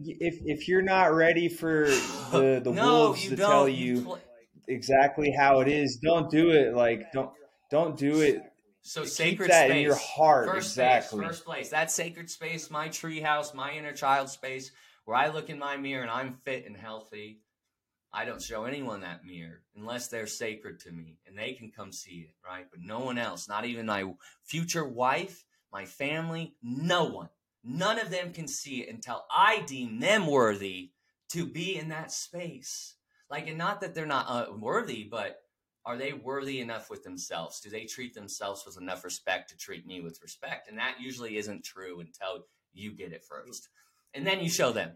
if 0.00 0.34
if 0.44 0.66
you're 0.68 0.82
not 0.82 1.14
ready 1.14 1.48
for 1.48 1.86
the 2.32 2.60
the 2.64 2.72
no, 2.72 3.00
wolves 3.04 3.28
to 3.28 3.36
don't. 3.36 3.50
tell 3.50 3.68
You 3.68 3.94
you 3.94 4.02
pl- 4.02 4.18
exactly 4.66 5.30
how 5.38 5.60
it 5.60 5.68
is, 5.68 5.96
don't 6.02 6.28
do 6.28 6.50
it. 6.50 6.74
Like 6.74 7.12
don't 7.12 7.30
don't 7.70 7.96
do 7.96 8.20
it. 8.20 8.42
so 8.82 9.02
Keep 9.02 9.10
sacred 9.10 9.50
that 9.50 9.66
space 9.68 9.76
in 9.76 9.82
your 9.82 9.94
heart. 9.94 10.48
First 10.48 10.72
exactly. 10.72 11.18
place, 11.20 11.28
first 11.30 11.44
place. 11.44 11.68
That 11.70 11.90
sacred 11.92 12.30
space, 12.30 12.68
my 12.68 12.88
treehouse, 12.88 13.54
my 13.54 13.72
inner 13.72 13.92
child 13.92 14.28
space, 14.28 14.72
where 15.04 15.16
I 15.16 15.28
look 15.28 15.50
in 15.50 15.58
my 15.60 15.76
mirror 15.76 16.02
and 16.02 16.10
I'm 16.10 16.32
fit 16.32 16.66
and 16.66 16.76
healthy. 16.76 17.38
I 18.14 18.24
don't 18.24 18.40
show 18.40 18.64
anyone 18.64 19.00
that 19.00 19.24
mirror 19.24 19.62
unless 19.76 20.06
they're 20.08 20.28
sacred 20.28 20.78
to 20.80 20.92
me 20.92 21.18
and 21.26 21.36
they 21.36 21.52
can 21.52 21.72
come 21.72 21.90
see 21.90 22.28
it, 22.28 22.34
right? 22.46 22.66
But 22.70 22.80
no 22.80 23.00
one 23.00 23.18
else, 23.18 23.48
not 23.48 23.64
even 23.64 23.86
my 23.86 24.04
future 24.44 24.86
wife, 24.86 25.44
my 25.72 25.84
family, 25.84 26.54
no 26.62 27.04
one. 27.04 27.28
None 27.64 27.98
of 27.98 28.10
them 28.10 28.32
can 28.32 28.46
see 28.46 28.82
it 28.82 28.94
until 28.94 29.24
I 29.34 29.62
deem 29.66 29.98
them 29.98 30.28
worthy 30.28 30.92
to 31.30 31.44
be 31.44 31.76
in 31.76 31.88
that 31.88 32.12
space. 32.12 32.94
Like, 33.28 33.48
and 33.48 33.58
not 33.58 33.80
that 33.80 33.94
they're 33.94 34.06
not 34.06 34.26
uh, 34.28 34.52
worthy, 34.52 35.02
but 35.02 35.40
are 35.84 35.96
they 35.96 36.12
worthy 36.12 36.60
enough 36.60 36.90
with 36.90 37.02
themselves? 37.02 37.60
Do 37.60 37.68
they 37.68 37.84
treat 37.84 38.14
themselves 38.14 38.64
with 38.64 38.78
enough 38.80 39.02
respect 39.02 39.50
to 39.50 39.56
treat 39.56 39.86
me 39.86 40.00
with 40.00 40.22
respect? 40.22 40.68
And 40.68 40.78
that 40.78 41.00
usually 41.00 41.36
isn't 41.36 41.64
true 41.64 42.00
until 42.00 42.46
you 42.72 42.92
get 42.92 43.12
it 43.12 43.24
first. 43.24 43.68
And 44.14 44.26
then 44.26 44.40
you 44.40 44.48
show 44.48 44.70
them. 44.70 44.92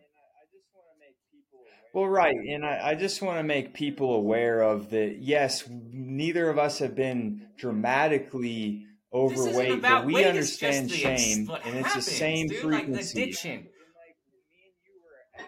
Well, 1.92 2.06
right, 2.06 2.36
and 2.36 2.64
I, 2.64 2.90
I 2.90 2.94
just 2.94 3.22
want 3.22 3.38
to 3.38 3.42
make 3.42 3.72
people 3.74 4.14
aware 4.14 4.60
of 4.60 4.90
that. 4.90 5.18
Yes, 5.20 5.64
neither 5.68 6.48
of 6.48 6.58
us 6.58 6.78
have 6.80 6.94
been 6.94 7.46
dramatically 7.56 8.86
overweight, 9.12 9.80
but 9.82 10.04
we 10.04 10.14
weight, 10.14 10.26
understand 10.26 10.90
ex- 10.90 10.98
shame, 11.00 11.46
what 11.46 11.64
and 11.64 11.76
it's 11.78 11.94
the 11.94 12.02
same 12.02 12.48
dude, 12.48 12.62
like 12.64 12.84
frequency. 12.84 13.22
addiction. 13.22 13.68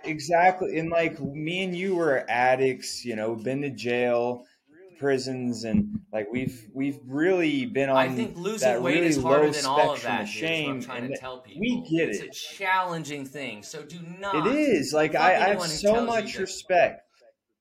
Exactly, 0.05 0.79
and 0.79 0.91
like 0.91 1.21
me 1.21 1.65
and 1.65 1.77
you 1.77 1.97
were 1.97 2.25
addicts. 2.29 3.05
You 3.05 3.17
know, 3.17 3.35
been 3.35 3.63
to 3.63 3.71
jail, 3.71 4.47
prisons, 5.01 5.65
and 5.65 6.01
like 6.13 6.29
we've 6.31 6.69
we've 6.73 7.01
really 7.07 7.67
been 7.67 7.89
on 7.89 7.97
I 7.97 8.09
think 8.11 8.37
losing 8.37 8.69
that 8.69 8.83
weight 8.83 8.97
really 8.97 9.07
is 9.09 9.21
harder 9.21 9.51
than 9.51 9.65
all 9.65 9.95
of 9.95 10.03
that. 10.03 10.21
of 10.21 10.29
is 10.29 10.33
shame, 10.33 10.83
trying 10.83 11.05
and 11.05 11.15
to 11.15 11.19
tell 11.19 11.39
people. 11.41 11.61
we 11.61 11.81
get 11.91 12.11
it's 12.11 12.21
it. 12.21 12.29
a 12.29 12.31
challenging 12.31 13.25
thing. 13.25 13.63
So 13.63 13.83
do 13.83 13.99
not. 14.19 14.47
It 14.47 14.55
is 14.55 14.93
like 14.93 15.15
I, 15.15 15.35
I 15.35 15.49
have 15.49 15.63
so 15.63 16.05
much 16.05 16.39
respect. 16.39 17.03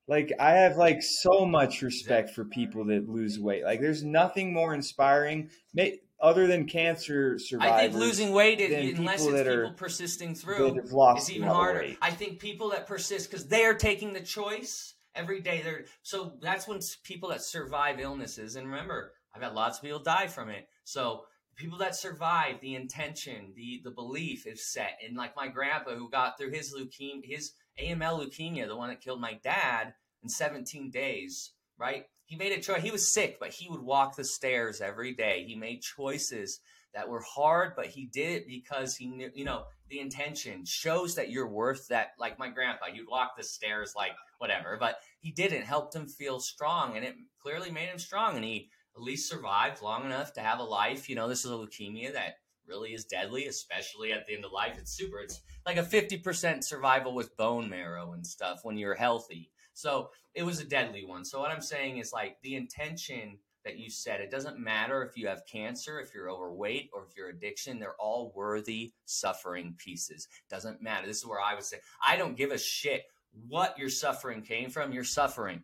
Like 0.08 0.34
I 0.39 0.51
have 0.51 0.75
like 0.75 1.01
so 1.01 1.46
much 1.46 1.81
respect 1.81 2.31
for 2.31 2.43
people 2.43 2.86
that 2.86 3.08
lose 3.08 3.39
weight. 3.39 3.63
Like 3.63 3.79
there's 3.79 4.03
nothing 4.03 4.53
more 4.53 4.74
inspiring, 4.74 5.50
may, 5.74 6.00
other 6.19 6.48
than 6.48 6.65
cancer 6.65 7.39
survivors. 7.39 7.74
I 7.74 7.81
think 7.88 7.93
losing 7.93 8.34
weight, 8.34 8.60
is, 8.60 8.69
than 8.72 8.98
unless 8.98 9.25
it's 9.25 9.31
people 9.31 9.65
are- 9.67 9.74
persisting 9.74 10.36
through, 10.36 10.79
it's 11.15 11.29
even 11.29 11.48
harder. 11.48 11.79
weight. 11.79 11.98
I 12.01 12.12
think 12.12 12.39
people 12.39 12.72
that 12.72 12.88
persist 12.88 13.29
because 13.29 13.48
they 13.48 13.63
are 13.65 13.75
taking 13.75 14.13
the 14.13 14.19
choice 14.19 14.96
every 15.19 15.41
day. 15.41 15.61
They're 15.63 15.85
so 16.01 16.33
that's 16.41 16.67
when 16.67 16.79
people 17.03 17.29
that 17.29 17.41
survive 17.41 17.99
illnesses. 17.99 18.55
And 18.55 18.67
remember, 18.67 19.13
I've 19.35 19.41
had 19.41 19.53
lots 19.53 19.77
of 19.77 19.83
people 19.83 19.99
die 19.99 20.27
from 20.27 20.49
it. 20.49 20.67
So 20.85 21.25
people 21.55 21.77
that 21.79 21.95
survive, 21.95 22.61
the 22.61 22.75
intention, 22.75 23.53
the 23.55 23.81
the 23.83 23.91
belief 23.91 24.47
is 24.47 24.71
set. 24.71 24.97
And 25.05 25.17
like 25.17 25.35
my 25.35 25.47
grandpa, 25.47 25.95
who 25.95 26.09
got 26.09 26.38
through 26.38 26.51
his 26.51 26.73
leukemia, 26.73 27.25
his 27.25 27.51
AML 27.81 28.25
leukemia, 28.25 28.67
the 28.67 28.75
one 28.75 28.89
that 28.89 29.01
killed 29.01 29.21
my 29.21 29.39
dad 29.43 29.93
in 30.23 30.29
17 30.29 30.89
days, 30.89 31.51
right? 31.77 32.05
He 32.25 32.35
made 32.35 32.51
a 32.51 32.61
choice. 32.61 32.81
He 32.81 32.91
was 32.91 33.11
sick, 33.11 33.38
but 33.39 33.51
he 33.51 33.69
would 33.69 33.81
walk 33.81 34.15
the 34.15 34.23
stairs 34.23 34.81
every 34.81 35.13
day. 35.13 35.45
He 35.47 35.55
made 35.55 35.81
choices 35.81 36.59
that 36.93 37.07
were 37.07 37.21
hard, 37.21 37.73
but 37.75 37.88
he 37.88 38.05
did 38.05 38.41
it 38.41 38.47
because 38.47 38.95
he 38.95 39.07
knew, 39.07 39.29
you 39.33 39.45
know, 39.45 39.63
the 39.89 39.99
intention 39.99 40.65
shows 40.65 41.15
that 41.15 41.29
you're 41.29 41.47
worth 41.47 41.88
that. 41.89 42.09
Like 42.19 42.39
my 42.39 42.49
grandpa, 42.49 42.85
he'd 42.91 43.07
walk 43.09 43.31
the 43.38 43.43
stairs 43.43 43.93
like 43.95 44.11
whatever, 44.38 44.77
but 44.79 44.95
he 45.19 45.31
didn't. 45.31 45.63
Helped 45.63 45.95
him 45.95 46.07
feel 46.07 46.39
strong, 46.39 46.95
and 46.95 47.05
it 47.05 47.15
clearly 47.41 47.71
made 47.71 47.89
him 47.89 47.99
strong. 47.99 48.35
And 48.35 48.45
he 48.45 48.69
at 48.95 49.01
least 49.01 49.29
survived 49.29 49.81
long 49.81 50.05
enough 50.05 50.33
to 50.33 50.41
have 50.41 50.59
a 50.59 50.63
life. 50.63 51.09
You 51.09 51.15
know, 51.15 51.27
this 51.27 51.45
is 51.45 51.51
a 51.51 51.55
leukemia 51.55 52.13
that 52.13 52.35
really 52.67 52.93
is 52.93 53.05
deadly, 53.05 53.47
especially 53.47 54.13
at 54.13 54.25
the 54.27 54.35
end 54.35 54.45
of 54.45 54.51
life. 54.51 54.77
It's 54.77 54.91
super. 54.91 55.19
It's 55.19 55.41
like 55.65 55.77
a 55.77 55.83
50% 55.83 56.63
survival 56.63 57.13
with 57.15 57.35
bone 57.35 57.69
marrow 57.69 58.13
and 58.13 58.25
stuff 58.25 58.59
when 58.63 58.77
you're 58.77 58.95
healthy. 58.95 59.51
So 59.73 60.09
it 60.33 60.43
was 60.43 60.59
a 60.59 60.65
deadly 60.65 61.05
one. 61.05 61.25
So 61.25 61.39
what 61.39 61.51
I'm 61.51 61.61
saying 61.61 61.97
is 61.97 62.13
like 62.13 62.38
the 62.43 62.55
intention 62.55 63.39
that 63.65 63.77
you 63.77 63.89
said, 63.89 64.21
it 64.21 64.31
doesn't 64.31 64.59
matter 64.59 65.03
if 65.03 65.17
you 65.17 65.27
have 65.27 65.41
cancer, 65.51 65.99
if 65.99 66.13
you're 66.13 66.29
overweight, 66.29 66.89
or 66.93 67.05
if 67.09 67.15
you're 67.15 67.29
addiction, 67.29 67.79
they're 67.79 67.95
all 67.99 68.31
worthy 68.35 68.94
suffering 69.05 69.75
pieces. 69.77 70.27
Doesn't 70.50 70.81
matter. 70.81 71.07
This 71.07 71.17
is 71.17 71.25
where 71.25 71.41
I 71.41 71.55
would 71.55 71.63
say, 71.63 71.77
I 72.05 72.15
don't 72.15 72.37
give 72.37 72.51
a 72.51 72.57
shit 72.57 73.03
what 73.48 73.77
your 73.77 73.89
suffering 73.89 74.42
came 74.42 74.70
from. 74.70 74.92
You're 74.92 75.03
suffering. 75.03 75.63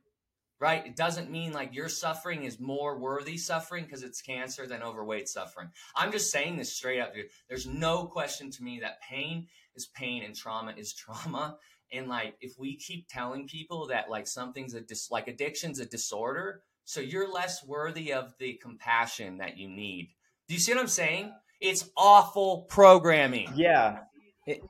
Right? 0.58 0.86
It 0.86 0.96
doesn't 0.96 1.30
mean 1.30 1.52
like 1.52 1.76
your 1.76 1.90
suffering 1.90 2.46
is 2.46 2.62
more 2.62 2.98
worthy 2.98 3.38
suffering 3.38 3.84
because 3.84 4.04
it's 4.04 4.22
cancer 4.22 4.66
than 4.66 4.84
overweight 4.84 5.28
suffering. 5.28 5.70
I'm 5.98 6.14
just 6.14 6.32
saying 6.32 6.56
this 6.58 6.74
straight 6.74 7.02
up, 7.02 7.14
dude. 7.14 7.26
There's 7.50 7.68
no 7.68 8.06
question 8.06 8.52
to 8.52 8.64
me 8.64 8.80
that 8.80 9.02
pain 9.02 9.48
is 9.76 9.88
pain 9.88 10.24
and 10.24 10.34
trauma 10.34 10.74
is 10.78 10.94
trauma. 10.96 11.58
And 11.92 12.08
like, 12.08 12.36
if 12.40 12.54
we 12.58 12.78
keep 12.78 13.08
telling 13.10 13.48
people 13.48 13.88
that 13.88 14.10
like 14.10 14.28
something's 14.28 14.74
a 14.74 14.82
dis 14.82 15.12
like 15.12 15.28
addiction's 15.28 15.80
a 15.80 15.86
disorder, 15.86 16.62
so 16.86 17.02
you're 17.02 17.32
less 17.32 17.66
worthy 17.66 18.14
of 18.14 18.34
the 18.40 18.54
compassion 18.54 19.38
that 19.40 19.58
you 19.58 19.68
need. 19.68 20.10
Do 20.48 20.54
you 20.54 20.60
see 20.60 20.74
what 20.74 20.82
I'm 20.82 20.88
saying? 20.88 21.34
It's 21.60 21.90
awful 21.98 22.68
programming. 22.70 23.52
Yeah. 23.56 24.00
It, 24.46 24.62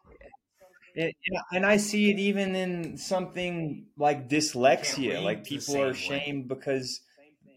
it, 0.95 1.15
and 1.51 1.65
I 1.65 1.77
see 1.77 2.09
it 2.11 2.19
even 2.19 2.55
in 2.55 2.97
something 2.97 3.87
like 3.97 4.29
dyslexia. 4.29 5.21
Like 5.23 5.43
people 5.45 5.81
are 5.81 5.93
same 5.93 6.37
way. 6.39 6.45
because 6.47 7.01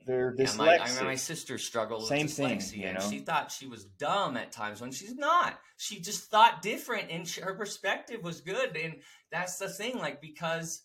they're 0.07 0.35
Yeah, 0.39 0.53
my, 0.57 0.65
I 0.65 0.79
dyslexic. 0.79 0.81
remember 0.89 1.05
my 1.05 1.15
sister 1.17 1.59
struggled 1.59 2.01
with 2.03 2.09
Same 2.09 2.29
thing, 2.29 2.59
dyslexia, 2.59 2.77
you 2.77 2.87
and 2.87 2.99
know? 2.99 3.11
she 3.11 3.19
thought 3.21 3.53
she 3.53 3.67
was 3.67 3.85
dumb 3.85 4.37
at 4.37 4.53
times 4.53 4.81
when 4.81 4.91
she's 4.93 5.15
not. 5.15 5.59
She 5.77 6.01
just 6.01 6.31
thought 6.31 6.63
different, 6.63 7.11
and 7.11 7.27
she, 7.29 7.41
her 7.41 7.55
perspective 7.55 8.23
was 8.23 8.41
good. 8.41 8.77
And 8.77 8.97
that's 9.31 9.59
the 9.59 9.69
thing, 9.69 9.99
like 9.99 10.21
because, 10.21 10.83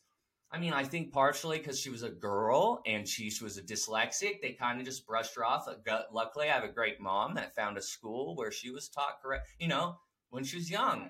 I 0.51 0.59
mean, 0.59 0.73
I 0.73 0.83
think 0.83 1.11
partially 1.13 1.57
because 1.57 1.79
she 1.79 1.89
was 1.89 2.03
a 2.03 2.09
girl 2.09 2.81
and 2.85 3.07
she, 3.07 3.29
she 3.31 3.43
was 3.43 3.57
a 3.57 3.63
dyslexic, 3.63 4.41
they 4.41 4.51
kind 4.59 4.79
of 4.79 4.85
just 4.85 5.07
brushed 5.07 5.35
her 5.35 5.45
off. 5.45 5.67
Uh, 5.67 5.75
gu- 5.83 6.03
Luckily, 6.13 6.49
I 6.49 6.53
have 6.53 6.63
a 6.63 6.71
great 6.71 6.99
mom 6.99 7.35
that 7.35 7.55
found 7.55 7.77
a 7.77 7.81
school 7.81 8.35
where 8.35 8.51
she 8.51 8.69
was 8.71 8.89
taught 8.89 9.21
correct. 9.23 9.47
You 9.57 9.69
know, 9.69 9.97
when 10.29 10.43
she 10.43 10.57
was 10.57 10.69
young. 10.69 11.09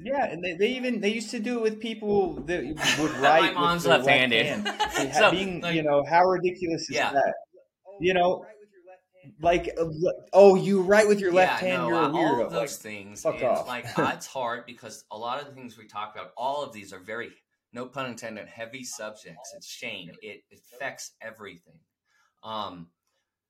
Yeah, 0.00 0.26
and 0.26 0.42
they, 0.44 0.54
they 0.54 0.68
even 0.68 1.00
they 1.00 1.08
used 1.12 1.30
to 1.30 1.40
do 1.40 1.58
it 1.58 1.62
with 1.62 1.80
people 1.80 2.34
that 2.42 2.62
would 3.00 3.10
write. 3.20 3.54
My 3.54 3.60
mom's 3.60 3.82
with 3.84 4.04
their 4.04 4.28
left-handed. 4.28 4.64
left 4.64 4.80
hand. 4.98 5.12
So, 5.14 5.30
being, 5.30 5.60
like- 5.60 5.74
you 5.74 5.82
know, 5.82 6.04
how 6.08 6.24
ridiculous 6.24 6.82
is 6.82 6.96
Yeah. 6.96 7.12
that? 7.12 7.34
You 8.00 8.14
know, 8.14 8.44
like, 9.40 9.68
uh, 9.78 9.86
oh, 10.32 10.54
you 10.54 10.82
write 10.82 11.08
with 11.08 11.20
your 11.20 11.32
left 11.32 11.60
hand, 11.60 11.82
no, 11.82 11.88
you're 11.88 11.98
a 11.98 12.04
uh, 12.04 12.10
weirdo. 12.10 12.38
All 12.38 12.42
of 12.46 12.52
those 12.52 12.60
Like, 12.60 12.70
things, 12.70 13.22
fuck 13.22 13.42
off. 13.42 13.66
like 13.66 13.86
it's 13.98 14.26
hard 14.26 14.66
because 14.66 15.04
a 15.10 15.18
lot 15.18 15.40
of 15.40 15.46
the 15.48 15.52
things 15.52 15.76
we 15.76 15.86
talk 15.86 16.14
about, 16.14 16.30
all 16.36 16.62
of 16.62 16.72
these 16.72 16.92
are 16.92 16.98
very, 17.00 17.30
no 17.72 17.86
pun 17.86 18.06
intended, 18.06 18.46
heavy 18.48 18.84
subjects. 18.84 19.52
It's 19.56 19.66
shame. 19.68 20.10
It 20.22 20.42
affects 20.52 21.12
everything. 21.20 21.78
Um, 22.44 22.88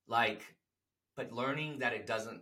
like, 0.06 0.42
but 1.16 1.30
learning 1.32 1.80
that 1.80 1.92
it 1.92 2.06
doesn't, 2.06 2.40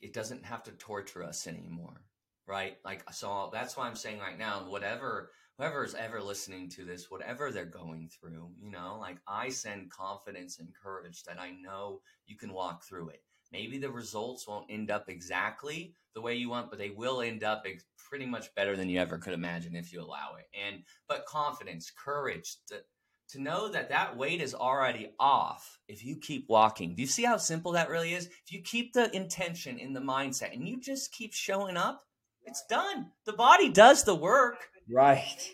it 0.00 0.12
doesn't 0.12 0.44
have 0.46 0.62
to 0.64 0.72
torture 0.72 1.22
us 1.22 1.46
anymore, 1.46 2.00
right? 2.46 2.76
Like, 2.84 3.10
so 3.12 3.50
that's 3.52 3.76
why 3.76 3.86
I'm 3.86 3.96
saying 3.96 4.18
right 4.18 4.38
now, 4.38 4.64
whatever. 4.68 5.30
Whoever's 5.58 5.94
ever 5.94 6.20
listening 6.20 6.70
to 6.70 6.84
this, 6.84 7.10
whatever 7.10 7.52
they're 7.52 7.66
going 7.66 8.08
through, 8.08 8.50
you 8.58 8.70
know, 8.70 8.96
like 8.98 9.18
I 9.28 9.50
send 9.50 9.92
confidence 9.92 10.58
and 10.58 10.68
courage 10.82 11.22
that 11.24 11.38
I 11.38 11.50
know 11.50 12.00
you 12.26 12.36
can 12.36 12.52
walk 12.52 12.84
through 12.84 13.10
it 13.10 13.22
maybe 13.52 13.78
the 13.78 13.90
results 13.90 14.48
won't 14.48 14.70
end 14.70 14.90
up 14.90 15.08
exactly 15.08 15.94
the 16.14 16.20
way 16.20 16.34
you 16.34 16.48
want 16.48 16.70
but 16.70 16.78
they 16.78 16.90
will 16.90 17.20
end 17.20 17.44
up 17.44 17.62
ex- 17.66 17.84
pretty 17.96 18.26
much 18.26 18.52
better 18.54 18.76
than 18.76 18.88
you 18.88 18.98
ever 18.98 19.18
could 19.18 19.34
imagine 19.34 19.76
if 19.76 19.92
you 19.92 20.00
allow 20.00 20.34
it 20.38 20.46
and 20.58 20.82
but 21.08 21.26
confidence 21.26 21.92
courage 21.92 22.56
to, 22.66 22.76
to 23.28 23.40
know 23.40 23.70
that 23.70 23.88
that 23.90 24.16
weight 24.16 24.40
is 24.40 24.54
already 24.54 25.12
off 25.20 25.78
if 25.88 26.04
you 26.04 26.16
keep 26.16 26.48
walking 26.48 26.94
do 26.94 27.02
you 27.02 27.08
see 27.08 27.24
how 27.24 27.36
simple 27.36 27.72
that 27.72 27.88
really 27.88 28.14
is 28.14 28.26
if 28.26 28.50
you 28.52 28.62
keep 28.62 28.92
the 28.92 29.14
intention 29.14 29.78
in 29.78 29.92
the 29.92 30.00
mindset 30.00 30.52
and 30.52 30.66
you 30.66 30.80
just 30.80 31.12
keep 31.12 31.32
showing 31.32 31.76
up 31.76 32.02
it's 32.44 32.64
done 32.68 33.10
the 33.24 33.32
body 33.32 33.68
does 33.68 34.04
the 34.04 34.14
work 34.14 34.68
right. 34.90 35.52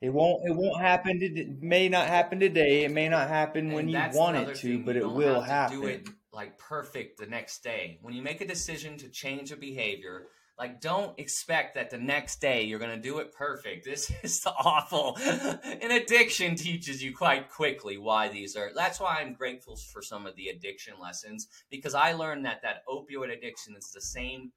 It 0.00 0.12
won't. 0.12 0.42
It 0.46 0.54
won't 0.54 0.82
happen. 0.82 1.20
To, 1.20 1.26
it 1.26 1.62
may 1.62 1.88
not 1.88 2.08
happen 2.08 2.38
today. 2.38 2.84
It 2.84 2.90
may 2.90 3.08
not 3.08 3.28
happen 3.28 3.72
when 3.72 3.88
you 3.88 3.98
want 4.12 4.36
it 4.36 4.54
to, 4.56 4.78
but 4.80 4.96
it 4.96 5.10
will 5.10 5.40
happen. 5.40 5.80
Do 5.80 5.86
it 5.86 6.08
like 6.30 6.58
perfect 6.58 7.18
the 7.18 7.26
next 7.26 7.62
day. 7.62 7.98
When 8.02 8.12
you 8.12 8.22
make 8.22 8.40
a 8.40 8.46
decision 8.46 8.98
to 8.98 9.08
change 9.08 9.50
a 9.50 9.56
behavior, 9.56 10.26
like 10.58 10.80
don't 10.80 11.18
expect 11.18 11.76
that 11.76 11.88
the 11.88 11.96
next 11.96 12.40
day 12.40 12.64
you're 12.64 12.78
going 12.78 12.94
to 12.94 13.00
do 13.00 13.18
it 13.18 13.32
perfect. 13.32 13.86
This 13.94 14.12
is 14.22 14.40
the 14.40 14.50
awful. 14.50 15.16
An 15.24 15.90
addiction 15.90 16.56
teaches 16.56 17.02
you 17.02 17.16
quite 17.16 17.48
quickly 17.48 17.96
why 17.96 18.28
these 18.28 18.56
are. 18.56 18.72
That's 18.74 19.00
why 19.00 19.20
I'm 19.20 19.32
grateful 19.32 19.76
for 19.76 20.02
some 20.02 20.26
of 20.26 20.36
the 20.36 20.48
addiction 20.48 20.94
lessons 21.00 21.48
because 21.70 21.94
I 21.94 22.12
learned 22.12 22.44
that 22.44 22.60
that 22.62 22.82
opioid 22.88 23.32
addiction 23.32 23.74
is 23.76 23.90
the 23.90 24.02
same 24.02 24.52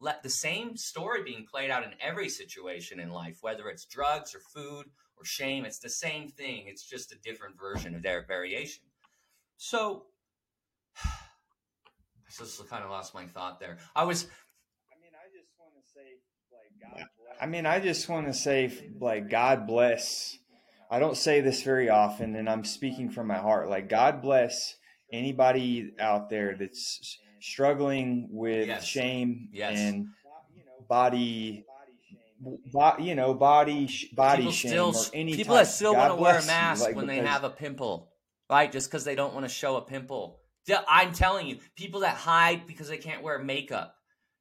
let 0.00 0.22
the 0.22 0.30
same 0.30 0.76
story 0.76 1.22
being 1.22 1.46
played 1.50 1.70
out 1.70 1.84
in 1.84 1.90
every 2.00 2.28
situation 2.28 2.98
in 2.98 3.10
life, 3.10 3.38
whether 3.42 3.68
it's 3.68 3.84
drugs 3.84 4.34
or 4.34 4.40
food 4.40 4.86
or 5.16 5.24
shame. 5.24 5.64
It's 5.64 5.78
the 5.78 5.90
same 5.90 6.28
thing. 6.28 6.64
It's 6.66 6.82
just 6.82 7.12
a 7.12 7.18
different 7.18 7.58
version 7.60 7.94
of 7.94 8.02
their 8.02 8.24
variation. 8.26 8.84
So, 9.58 10.06
I 11.04 11.10
just 12.38 12.68
kind 12.68 12.82
of 12.82 12.90
lost 12.90 13.14
my 13.14 13.26
thought 13.26 13.60
there. 13.60 13.78
I 13.94 14.04
was. 14.04 14.24
I 14.24 14.96
mean, 15.00 15.12
I 15.14 15.28
just 15.36 15.50
want 15.58 15.74
to 15.74 15.92
say, 15.92 16.18
like, 16.50 16.80
God 16.80 17.06
bless. 17.18 17.36
I 17.42 17.46
mean, 17.46 17.66
I 17.66 17.80
just 17.80 18.08
want 18.08 18.26
to 18.26 18.34
say, 18.34 18.72
like, 19.00 19.28
God 19.28 19.66
bless. 19.66 20.38
I 20.90 20.98
don't 20.98 21.16
say 21.16 21.40
this 21.40 21.62
very 21.62 21.88
often, 21.88 22.36
and 22.36 22.48
I'm 22.48 22.64
speaking 22.64 23.10
from 23.10 23.26
my 23.26 23.38
heart. 23.38 23.68
Like, 23.68 23.88
God 23.88 24.22
bless 24.22 24.76
anybody 25.12 25.92
out 25.98 26.30
there 26.30 26.56
that's 26.58 27.18
struggling 27.40 28.28
with 28.30 28.68
yes. 28.68 28.84
shame 28.84 29.48
yes. 29.52 29.78
and 29.78 30.06
body 30.88 31.64
you 32.98 33.14
know 33.14 33.34
body 33.34 33.88
body 34.14 34.38
people 34.38 34.52
shame 34.52 34.70
still, 34.70 34.88
or 34.88 35.04
any 35.14 35.34
people 35.34 35.54
type. 35.54 35.66
that 35.66 35.70
still 35.70 35.94
want 35.94 36.16
to 36.16 36.20
wear 36.20 36.38
a 36.38 36.46
mask 36.46 36.84
like, 36.84 36.96
when 36.96 37.06
they 37.06 37.18
have 37.18 37.44
a 37.44 37.50
pimple 37.50 38.10
right 38.48 38.72
just 38.72 38.90
because 38.90 39.04
they 39.04 39.14
don't 39.14 39.34
want 39.34 39.44
to 39.44 39.48
show 39.48 39.76
a 39.76 39.82
pimple 39.82 40.40
i'm 40.88 41.12
telling 41.12 41.46
you 41.46 41.58
people 41.76 42.00
that 42.00 42.16
hide 42.16 42.66
because 42.66 42.88
they 42.88 42.96
can't 42.96 43.22
wear 43.22 43.38
makeup 43.38 43.94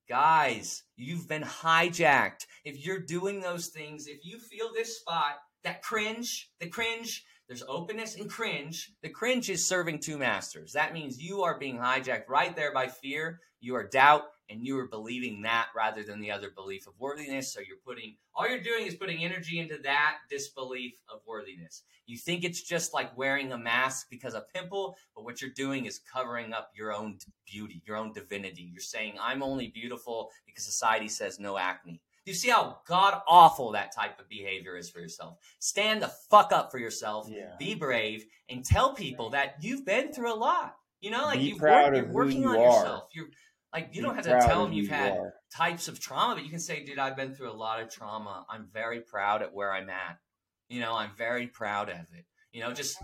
guys 0.08 0.84
you've 0.96 1.28
been 1.28 1.44
hijacked 1.44 2.46
if 2.64 2.86
you're 2.86 3.00
doing 3.00 3.42
those 3.42 3.68
things 3.68 4.08
if 4.08 4.20
you 4.24 4.40
feel 4.40 4.72
this 4.74 5.00
spot 5.00 5.36
that 5.64 5.84
cringe 5.84 6.50
the 6.60 6.68
cringe 6.68 7.24
there's 7.50 7.64
openness 7.68 8.16
and 8.16 8.30
cringe. 8.30 8.92
The 9.02 9.10
cringe 9.10 9.50
is 9.50 9.68
serving 9.68 10.00
two 10.00 10.20
masters. 10.20 10.74
That 10.74 10.94
means 10.94 11.20
you 11.20 11.42
are 11.42 11.58
being 11.58 11.80
hijacked 11.80 12.30
right 12.30 12.56
there 12.56 12.72
by 12.72 12.88
fear. 12.88 13.40
You 13.60 13.76
are 13.76 13.88
doubt, 13.88 14.26
and 14.50 14.64
you 14.64 14.78
are 14.78 14.88
believing 14.88 15.42
that 15.42 15.68
rather 15.76 16.04
than 16.04 16.22
the 16.22 16.30
other 16.30 16.52
belief 16.56 16.86
of 16.86 16.94
worthiness. 17.00 17.52
So 17.52 17.60
you're 17.60 17.78
putting 17.84 18.18
all 18.36 18.48
you're 18.48 18.62
doing 18.62 18.86
is 18.86 18.94
putting 18.96 19.24
energy 19.24 19.60
into 19.60 19.80
that 19.84 20.18
disbelief 20.30 20.94
of 21.12 21.22
worthiness. 21.26 21.82
You 22.06 22.18
think 22.18 22.44
it's 22.44 22.62
just 22.62 22.94
like 22.94 23.18
wearing 23.18 23.52
a 23.52 23.58
mask 23.58 24.08
because 24.12 24.36
of 24.36 24.52
pimple, 24.54 24.96
but 25.16 25.24
what 25.24 25.42
you're 25.42 25.52
doing 25.52 25.88
is 25.88 26.00
covering 26.00 26.54
up 26.54 26.70
your 26.76 26.94
own 26.94 27.18
beauty, 27.52 27.82
your 27.86 27.98
own 27.98 28.14
divinity. 28.14 28.70
You're 28.72 28.80
saying, 28.80 29.16
I'm 29.20 29.42
only 29.42 29.68
beautiful 29.68 30.30
because 30.46 30.66
society 30.66 31.08
says 31.08 31.40
no 31.40 31.58
acne. 31.58 32.00
You 32.30 32.36
see 32.36 32.50
how 32.50 32.78
god 32.86 33.24
awful 33.28 33.72
that 33.72 33.92
type 33.92 34.20
of 34.20 34.30
behavior 34.30 34.78
is 34.78 34.88
for 34.88 35.00
yourself. 35.00 35.39
Stand 35.58 36.04
the 36.04 36.12
fuck 36.30 36.52
up 36.54 36.72
for 36.72 36.78
yourself. 36.78 37.28
Yeah. 37.28 37.56
Be 37.58 37.74
brave 37.74 38.24
and 38.48 38.63
tell 38.63 38.94
people 38.94 39.32
that 39.32 39.56
you've 39.62 39.84
been 39.84 40.13
through 40.13 40.32
a 40.32 40.38
lot. 40.38 40.76
You 41.02 41.10
know, 41.10 41.24
like 41.24 41.39
you've 41.39 41.60
worked, 41.60 41.96
you're 41.96 42.06
working 42.06 42.44
you 42.44 42.50
on 42.50 42.58
are. 42.58 42.65
yourself. 42.65 43.10
You're 43.13 43.30
like 43.74 43.89
you 43.94 44.04
Be 44.04 44.08
don't 44.08 44.13
have 44.13 44.26
to 44.26 44.48
tell 44.48 44.63
them 44.63 44.74
you've 44.74 44.89
had 44.89 45.15
you 45.15 45.32
types 45.52 45.88
of 45.88 46.00
trauma, 46.00 46.36
but 46.36 46.44
you 46.44 46.52
can 46.52 46.60
say, 46.60 46.86
"Dude, 46.86 47.00
I've 47.00 47.18
been 47.18 47.34
through 47.34 47.52
a 47.52 47.58
lot 47.58 47.82
of 47.82 47.89
trauma. 47.89 48.46
I'm 48.48 48.68
very 48.72 49.02
proud 49.02 49.42
at 49.42 49.52
where 49.52 49.74
I'm 49.74 49.89
at. 49.89 50.20
You 50.68 50.82
know, 50.82 50.94
I'm 50.94 51.15
very 51.18 51.48
proud 51.48 51.89
of 51.89 51.96
it. 51.98 52.26
You 52.52 52.62
know, 52.62 52.74
just." 52.74 52.96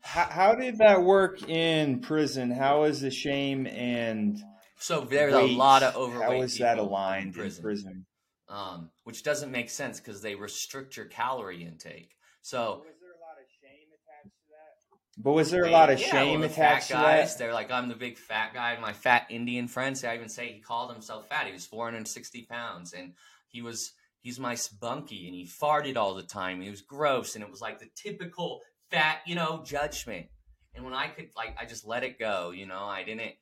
How, 0.00 0.24
how 0.24 0.54
did 0.56 0.78
that 0.78 1.04
work 1.04 1.48
in 1.48 2.00
prison? 2.00 2.50
How 2.50 2.82
is 2.82 3.00
the 3.00 3.12
shame 3.12 3.68
and 3.68 4.42
so 4.82 5.00
there's 5.02 5.32
weight, 5.32 5.52
a 5.52 5.56
lot 5.56 5.82
of 5.82 5.94
overweight. 5.96 6.28
How 6.28 6.42
is 6.42 6.58
that 6.58 6.78
aligned 6.78 7.28
in 7.28 7.32
prison? 7.32 7.60
In 7.60 7.62
prison? 7.62 8.06
Um, 8.48 8.90
which 9.04 9.22
doesn't 9.22 9.52
make 9.52 9.70
sense 9.70 10.00
because 10.00 10.20
they 10.22 10.34
restrict 10.34 10.96
your 10.96 11.06
calorie 11.06 11.64
intake. 11.64 12.10
So. 12.42 12.82
Was 12.84 12.96
there 13.00 13.12
a 13.12 13.20
lot 13.20 13.38
of 13.38 13.46
shame 13.60 13.88
attached 13.92 14.34
to 14.34 14.44
that? 14.50 15.22
But 15.22 15.32
was 15.32 15.50
there 15.50 15.64
a 15.64 15.70
lot 15.70 15.90
of 15.90 16.00
yeah, 16.00 16.10
shame 16.10 16.40
well, 16.40 16.50
attached 16.50 16.88
to 16.88 16.94
guys, 16.94 17.32
that? 17.32 17.38
They're 17.38 17.54
like, 17.54 17.70
I'm 17.70 17.88
the 17.88 17.94
big 17.94 18.18
fat 18.18 18.54
guy. 18.54 18.76
My 18.80 18.92
fat 18.92 19.26
Indian 19.30 19.68
friends, 19.68 20.02
I 20.04 20.16
even 20.16 20.28
say 20.28 20.52
he 20.52 20.60
called 20.60 20.92
himself 20.92 21.28
fat. 21.28 21.46
He 21.46 21.52
was 21.52 21.64
460 21.64 22.46
pounds, 22.50 22.92
and 22.92 23.12
he 23.48 23.62
was 23.62 23.92
he's 24.20 24.40
my 24.40 24.56
spunky, 24.56 25.26
and 25.26 25.34
he 25.34 25.46
farted 25.46 25.96
all 25.96 26.14
the 26.14 26.22
time. 26.24 26.60
He 26.60 26.70
was 26.70 26.82
gross, 26.82 27.36
and 27.36 27.44
it 27.44 27.50
was 27.50 27.60
like 27.60 27.78
the 27.78 27.88
typical 27.94 28.60
fat, 28.90 29.18
you 29.26 29.36
know, 29.36 29.62
judgment. 29.64 30.26
And 30.74 30.84
when 30.84 30.94
I 30.94 31.08
could, 31.08 31.28
like, 31.36 31.56
I 31.60 31.66
just 31.66 31.86
let 31.86 32.02
it 32.02 32.18
go. 32.18 32.50
You 32.50 32.66
know, 32.66 32.84
I 32.84 33.04
didn't 33.04 33.34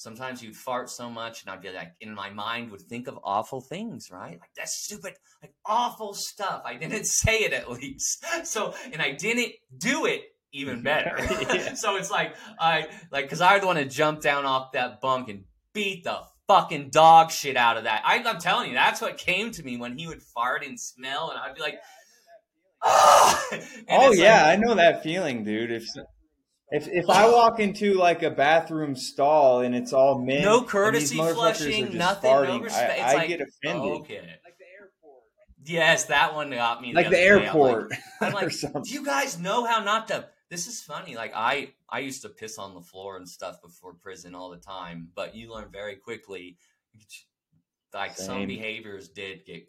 sometimes 0.00 0.42
you'd 0.42 0.56
fart 0.56 0.88
so 0.88 1.10
much 1.10 1.42
and 1.42 1.50
I'd 1.50 1.60
be 1.60 1.70
like 1.70 1.92
in 2.00 2.14
my 2.14 2.30
mind 2.30 2.70
would 2.70 2.80
think 2.80 3.06
of 3.06 3.18
awful 3.22 3.60
things, 3.60 4.10
right? 4.10 4.38
Like 4.40 4.50
that's 4.56 4.74
stupid, 4.84 5.14
like 5.42 5.52
awful 5.66 6.14
stuff. 6.14 6.62
I 6.64 6.76
didn't 6.76 7.04
say 7.04 7.40
it 7.40 7.52
at 7.52 7.70
least. 7.70 8.24
So 8.44 8.72
and 8.92 9.02
I 9.02 9.12
didn't 9.12 9.52
do 9.76 10.06
it 10.06 10.22
even 10.52 10.82
better. 10.90 11.16
yeah. 11.20 11.74
so 11.74 11.96
it's 11.96 12.10
like 12.10 12.34
I 12.58 12.86
like 13.12 13.26
because 13.26 13.42
I'd 13.42 13.62
want 13.62 13.78
to 13.78 13.84
jump 13.84 14.22
down 14.22 14.46
off 14.46 14.72
that 14.72 15.02
bunk 15.02 15.28
and 15.28 15.44
beat 15.74 16.04
the 16.04 16.20
fucking 16.48 16.88
dog 16.88 17.30
shit 17.30 17.56
out 17.56 17.76
of 17.76 17.84
that. 17.84 18.02
I, 18.04 18.16
am 18.16 18.38
telling 18.38 18.70
you, 18.70 18.74
that's 18.74 19.00
what 19.02 19.18
came 19.18 19.52
to 19.52 19.62
me 19.62 19.76
when 19.76 19.96
he 19.96 20.08
would 20.08 20.20
fart 20.20 20.64
and 20.64 20.80
smell, 20.80 21.30
and 21.30 21.38
I'd 21.38 21.54
be 21.54 21.60
like, 21.60 21.78
oh, 22.82 23.50
oh 23.88 24.12
yeah, 24.12 24.46
like, 24.46 24.58
I 24.58 24.60
know 24.60 24.74
that 24.74 25.04
feeling, 25.04 25.44
dude. 25.44 25.70
If 25.70 25.84
if 26.70 26.88
if 26.88 27.10
I 27.10 27.28
walk 27.30 27.58
into 27.58 27.94
like 27.94 28.22
a 28.22 28.30
bathroom 28.30 28.94
stall 28.94 29.60
and 29.60 29.74
it's 29.74 29.92
all 29.92 30.18
men, 30.18 30.42
no 30.42 30.62
courtesy 30.62 31.16
flushing, 31.16 31.96
nothing, 31.96 32.30
farting, 32.30 32.58
no 32.58 32.60
respect. 32.60 33.00
I, 33.00 33.12
I 33.12 33.14
like, 33.14 33.28
get 33.28 33.40
offended. 33.40 33.92
Okay. 33.92 34.20
Like 34.44 34.58
the 34.58 34.66
airport. 34.78 35.22
Yes, 35.64 36.04
that 36.06 36.34
one 36.34 36.50
got 36.50 36.80
me. 36.80 36.92
Like 36.92 37.06
the, 37.06 37.10
the 37.10 37.20
airport. 37.20 37.92
I'm 38.20 38.32
like, 38.32 38.44
I'm 38.64 38.72
like 38.72 38.84
do 38.84 38.94
you 38.94 39.04
guys 39.04 39.38
know 39.38 39.64
how 39.64 39.82
not 39.82 40.08
to? 40.08 40.28
This 40.48 40.66
is 40.66 40.80
funny. 40.80 41.16
Like 41.16 41.32
I, 41.34 41.72
I 41.88 42.00
used 42.00 42.22
to 42.22 42.28
piss 42.28 42.58
on 42.58 42.74
the 42.74 42.80
floor 42.80 43.16
and 43.16 43.28
stuff 43.28 43.60
before 43.62 43.94
prison 43.94 44.34
all 44.34 44.50
the 44.50 44.56
time, 44.56 45.08
but 45.14 45.34
you 45.34 45.52
learn 45.52 45.68
very 45.72 45.96
quickly. 45.96 46.56
Like 47.92 48.16
Same. 48.16 48.26
some 48.26 48.46
behaviors 48.46 49.08
did 49.08 49.44
get 49.44 49.68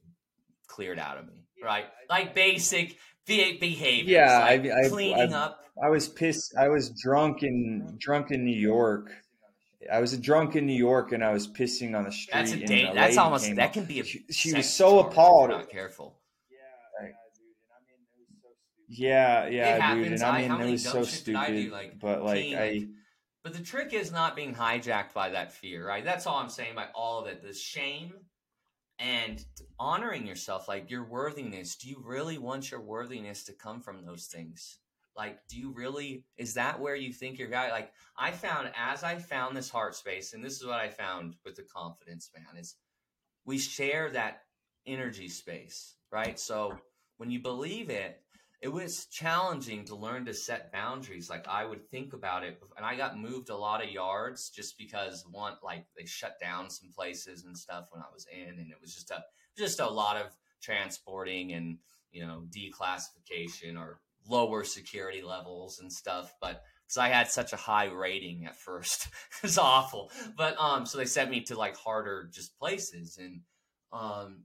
cleared 0.68 1.00
out 1.00 1.18
of 1.18 1.28
me, 1.28 1.46
right? 1.64 1.86
Like 2.10 2.36
basic 2.36 2.98
behavior. 3.26 4.20
Yeah, 4.20 4.40
like 4.40 4.66
I, 4.66 4.86
I, 4.86 4.90
cleaning 4.90 5.34
I, 5.34 5.38
up. 5.38 5.60
I 5.84 5.90
was 5.90 6.08
pissed. 6.08 6.54
I 6.58 6.68
was 6.68 6.90
drunk 7.02 7.44
in 7.44 7.98
drunk 8.00 8.32
in 8.32 8.46
New 8.46 8.58
York. 8.58 9.12
I 9.92 10.00
was 10.00 10.14
a 10.14 10.18
drunk 10.18 10.56
in 10.56 10.68
New 10.68 10.76
York, 10.76 11.12
and 11.12 11.24
I 11.24 11.34
was 11.34 11.48
pissing 11.48 11.98
on 11.98 12.04
the 12.04 12.12
street. 12.12 12.34
That's 12.34 12.52
a 12.52 12.58
date. 12.58 12.94
That's 12.94 13.18
almost 13.18 13.56
that 13.56 13.74
can 13.74 13.86
be 13.86 14.00
a. 14.00 14.04
She, 14.04 14.24
she 14.32 14.54
was 14.54 14.70
so 14.70 15.00
appalled. 15.00 15.50
Not 15.50 15.70
careful. 15.70 16.18
Yeah, 18.94 19.48
yeah, 19.48 19.96
dude. 19.96 20.12
And 20.12 20.22
I 20.22 20.42
mean, 20.42 20.68
it 20.68 20.72
was 20.72 20.84
so 20.84 21.04
stupid. 21.04 21.72
Like, 21.72 21.98
but 22.00 22.24
like, 22.24 22.54
I. 22.54 22.88
But 23.42 23.54
the 23.54 23.64
trick 23.64 23.94
is 23.94 24.12
not 24.12 24.36
being 24.36 24.54
hijacked 24.54 25.14
by 25.14 25.30
that 25.30 25.54
fear, 25.54 25.88
right? 25.88 26.04
That's 26.04 26.28
all 26.28 26.38
I'm 26.38 26.50
saying 26.50 26.76
by 26.76 26.88
all 26.94 27.22
of 27.22 27.28
it. 27.28 27.42
The 27.42 27.54
shame 27.54 28.14
and 29.02 29.44
honoring 29.80 30.28
yourself 30.28 30.68
like 30.68 30.90
your 30.92 31.04
worthiness. 31.04 31.76
Do 31.76 31.90
you 31.90 32.02
really 32.06 32.38
want 32.38 32.72
your 32.72 32.82
worthiness 32.82 33.44
to 33.46 33.54
come 33.54 33.82
from 33.82 34.06
those 34.06 34.28
things? 34.28 34.78
Like 35.18 35.40
do 35.50 35.58
you 35.58 35.72
really 35.72 36.24
is 36.38 36.54
that 36.54 36.80
where 36.80 36.96
you 36.96 37.12
think 37.12 37.38
your 37.38 37.50
guy 37.50 37.70
like 37.70 37.92
i 38.18 38.32
found 38.32 38.72
as 38.78 39.04
i 39.04 39.18
found 39.18 39.58
this 39.58 39.70
heart 39.70 39.94
space 39.94 40.32
and 40.32 40.44
this 40.44 40.56
is 40.56 40.66
what 40.66 40.80
i 40.80 40.88
found 40.88 41.36
with 41.44 41.58
the 41.58 41.64
confidence 41.64 42.32
man 42.34 42.58
is 42.58 42.76
we 43.44 43.58
share 43.58 44.10
that 44.12 44.44
energy 44.88 45.28
space 45.28 45.96
right? 46.12 46.40
So 46.40 46.78
when 47.18 47.32
you 47.32 47.40
believe 47.40 47.90
it 47.90 48.21
it 48.62 48.72
was 48.72 49.08
challenging 49.08 49.86
to 49.86 49.96
learn 49.96 50.26
to 50.26 50.34
set 50.36 50.72
boundaries. 50.72 51.30
Like 51.30 51.48
I 51.48 51.66
would 51.66 51.90
think 51.90 52.14
about 52.14 52.44
it, 52.44 52.62
and 52.78 52.86
I 52.86 52.96
got 52.96 53.18
moved 53.20 53.50
a 53.50 53.58
lot 53.58 53.84
of 53.84 53.90
yards 53.90 54.50
just 54.50 54.78
because 54.78 55.26
one, 55.30 55.54
like 55.64 55.86
they 55.98 56.06
shut 56.06 56.40
down 56.40 56.70
some 56.70 56.92
places 56.96 57.44
and 57.44 57.58
stuff 57.58 57.88
when 57.90 58.04
I 58.04 58.14
was 58.14 58.28
in, 58.32 58.60
and 58.60 58.72
it 58.72 58.78
was 58.80 58.94
just 58.94 59.10
a 59.10 59.24
just 59.58 59.80
a 59.80 59.90
lot 59.90 60.18
of 60.18 60.28
transporting 60.62 61.54
and 61.54 61.80
you 62.12 62.26
know 62.26 62.44
declassification 62.56 63.80
or 63.80 64.00
lower 64.30 64.64
security 64.64 65.24
levels 65.24 65.80
and 65.80 65.92
stuff. 65.92 66.36
But 66.40 66.62
because 66.86 66.98
I 66.98 67.08
had 67.08 67.32
such 67.32 67.54
a 67.54 67.58
high 67.58 67.86
rating 67.86 68.46
at 68.46 68.56
first, 68.56 69.08
it 69.38 69.44
was 69.44 69.58
awful. 69.58 70.12
But 70.38 70.56
um, 70.60 70.86
so 70.86 71.00
they 71.00 71.06
sent 71.06 71.32
me 71.32 71.42
to 71.46 71.58
like 71.58 71.76
harder 71.78 72.30
just 72.32 72.56
places, 72.60 73.18
and 73.20 73.42
um, 73.92 74.44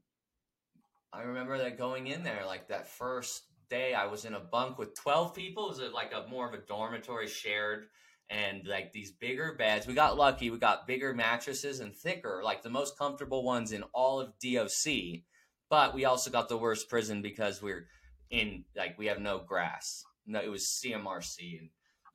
I 1.12 1.22
remember 1.22 1.58
that 1.58 1.76
going 1.76 2.06
in 2.06 2.22
there 2.22 2.44
like 2.46 2.68
that 2.68 2.88
first 2.88 3.45
day 3.68 3.94
I 3.94 4.06
was 4.06 4.24
in 4.24 4.34
a 4.34 4.40
bunk 4.40 4.78
with 4.78 4.94
12 4.94 5.34
people. 5.34 5.66
It 5.66 5.80
was 5.80 5.92
like 5.92 6.12
a 6.12 6.28
more 6.28 6.46
of 6.48 6.54
a 6.54 6.64
dormitory 6.64 7.26
shared 7.26 7.86
and 8.28 8.66
like 8.66 8.92
these 8.92 9.12
bigger 9.12 9.54
beds. 9.58 9.86
We 9.86 9.94
got 9.94 10.16
lucky. 10.16 10.50
We 10.50 10.58
got 10.58 10.86
bigger 10.86 11.14
mattresses 11.14 11.80
and 11.80 11.94
thicker, 11.94 12.40
like 12.44 12.62
the 12.62 12.70
most 12.70 12.98
comfortable 12.98 13.44
ones 13.44 13.72
in 13.72 13.84
all 13.92 14.20
of 14.20 14.32
DOC. 14.38 15.22
But 15.68 15.94
we 15.94 16.04
also 16.04 16.30
got 16.30 16.48
the 16.48 16.58
worst 16.58 16.88
prison 16.88 17.22
because 17.22 17.62
we're 17.62 17.86
in 18.30 18.64
like 18.76 18.98
we 18.98 19.06
have 19.06 19.20
no 19.20 19.38
grass. 19.38 20.04
No, 20.26 20.40
it 20.40 20.50
was 20.50 20.80
CMRC 20.84 21.58
and 21.58 21.68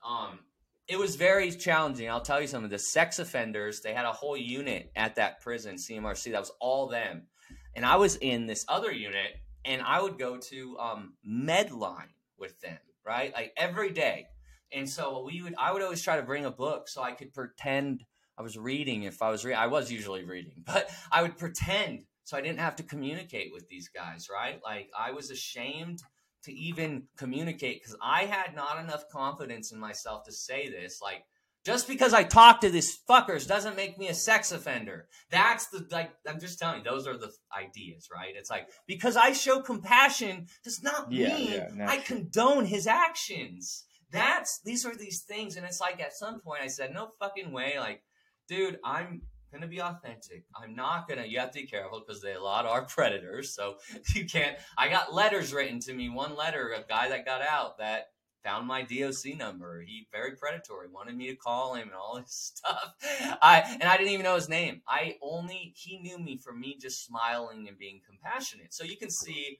um 0.05 0.39
it 0.87 0.99
was 0.99 1.15
very 1.15 1.51
challenging. 1.51 2.09
I'll 2.09 2.21
tell 2.21 2.41
you 2.41 2.47
some 2.47 2.65
of 2.65 2.69
the 2.69 2.79
sex 2.79 3.19
offenders, 3.19 3.79
they 3.79 3.93
had 3.93 4.05
a 4.05 4.11
whole 4.11 4.35
unit 4.35 4.91
at 4.95 5.15
that 5.15 5.39
prison, 5.39 5.75
CMRC, 5.75 6.31
that 6.31 6.41
was 6.41 6.51
all 6.59 6.87
them. 6.87 7.27
And 7.75 7.85
I 7.85 7.95
was 7.95 8.17
in 8.17 8.45
this 8.45 8.65
other 8.67 8.91
unit 8.91 9.37
and 9.65 9.81
I 9.81 10.01
would 10.01 10.17
go 10.17 10.37
to 10.37 10.77
um, 10.79 11.13
Medline 11.27 12.09
with 12.37 12.59
them, 12.61 12.79
right? 13.05 13.33
Like 13.33 13.53
every 13.57 13.91
day. 13.91 14.27
And 14.73 14.89
so 14.89 15.23
we 15.25 15.41
would, 15.41 15.55
I 15.57 15.73
would 15.73 15.81
always 15.81 16.01
try 16.01 16.15
to 16.15 16.23
bring 16.23 16.45
a 16.45 16.51
book 16.51 16.87
so 16.87 17.01
I 17.01 17.11
could 17.11 17.33
pretend 17.33 18.05
I 18.37 18.41
was 18.41 18.57
reading. 18.57 19.03
If 19.03 19.21
I 19.21 19.29
was 19.29 19.43
reading, 19.43 19.59
I 19.59 19.67
was 19.67 19.91
usually 19.91 20.23
reading, 20.23 20.53
but 20.65 20.89
I 21.11 21.21
would 21.21 21.37
pretend 21.37 22.05
so 22.23 22.37
I 22.37 22.41
didn't 22.41 22.59
have 22.59 22.75
to 22.77 22.83
communicate 22.83 23.51
with 23.51 23.67
these 23.67 23.89
guys, 23.89 24.27
right? 24.31 24.61
Like 24.63 24.89
I 24.97 25.11
was 25.11 25.31
ashamed 25.31 26.01
to 26.43 26.53
even 26.53 27.03
communicate 27.17 27.81
because 27.81 27.97
I 28.01 28.23
had 28.23 28.55
not 28.55 28.79
enough 28.79 29.09
confidence 29.09 29.71
in 29.71 29.79
myself 29.79 30.23
to 30.23 30.31
say 30.31 30.69
this. 30.69 31.01
Like, 31.01 31.25
just 31.65 31.87
because 31.87 32.13
I 32.13 32.23
talk 32.23 32.61
to 32.61 32.69
these 32.69 32.97
fuckers 33.09 33.47
doesn't 33.47 33.75
make 33.75 33.97
me 33.97 34.07
a 34.07 34.13
sex 34.13 34.51
offender. 34.51 35.07
That's 35.29 35.67
the 35.67 35.87
like 35.91 36.11
I'm 36.27 36.39
just 36.39 36.59
telling 36.59 36.79
you, 36.79 36.83
those 36.83 37.07
are 37.07 37.17
the 37.17 37.31
ideas, 37.55 38.09
right? 38.13 38.33
It's 38.35 38.49
like 38.49 38.67
because 38.87 39.15
I 39.15 39.33
show 39.33 39.61
compassion 39.61 40.47
does 40.63 40.81
not 40.81 41.11
yeah, 41.11 41.35
mean 41.35 41.51
yeah, 41.51 41.89
I 41.89 41.97
condone 41.97 42.65
his 42.65 42.87
actions. 42.87 43.85
That's 44.11 44.59
these 44.65 44.85
are 44.85 44.95
these 44.95 45.21
things, 45.21 45.55
and 45.55 45.65
it's 45.65 45.79
like 45.79 46.01
at 46.01 46.13
some 46.13 46.41
point 46.41 46.61
I 46.63 46.67
said, 46.67 46.93
no 46.93 47.11
fucking 47.19 47.51
way, 47.51 47.75
like, 47.77 48.01
dude, 48.47 48.79
I'm 48.83 49.21
gonna 49.53 49.67
be 49.67 49.81
authentic. 49.81 50.45
I'm 50.55 50.75
not 50.75 51.07
gonna. 51.07 51.25
You 51.25 51.39
have 51.39 51.51
to 51.51 51.61
be 51.61 51.67
careful 51.67 52.01
because 52.05 52.21
they 52.21 52.33
a 52.33 52.41
lot 52.41 52.65
are 52.65 52.85
predators, 52.87 53.53
so 53.53 53.75
you 54.15 54.25
can't. 54.25 54.57
I 54.77 54.89
got 54.89 55.13
letters 55.13 55.53
written 55.53 55.79
to 55.81 55.93
me. 55.93 56.09
One 56.09 56.35
letter, 56.35 56.73
a 56.75 56.87
guy 56.87 57.09
that 57.09 57.25
got 57.25 57.41
out 57.41 57.77
that 57.77 58.07
found 58.43 58.67
my 58.67 58.81
DOC 58.81 59.37
number. 59.37 59.81
He 59.81 60.07
very 60.11 60.35
predatory, 60.35 60.87
wanted 60.87 61.15
me 61.15 61.27
to 61.27 61.35
call 61.35 61.75
him 61.75 61.87
and 61.87 61.95
all 61.95 62.19
this 62.19 62.53
stuff. 62.55 62.95
I 63.41 63.61
and 63.79 63.83
I 63.83 63.97
didn't 63.97 64.13
even 64.13 64.23
know 64.23 64.35
his 64.35 64.49
name. 64.49 64.81
I 64.87 65.17
only 65.21 65.73
he 65.75 65.99
knew 65.99 66.17
me 66.17 66.37
for 66.37 66.53
me 66.53 66.77
just 66.79 67.05
smiling 67.05 67.67
and 67.67 67.77
being 67.77 68.01
compassionate. 68.07 68.73
So 68.73 68.83
you 68.83 68.97
can 68.97 69.09
see 69.09 69.59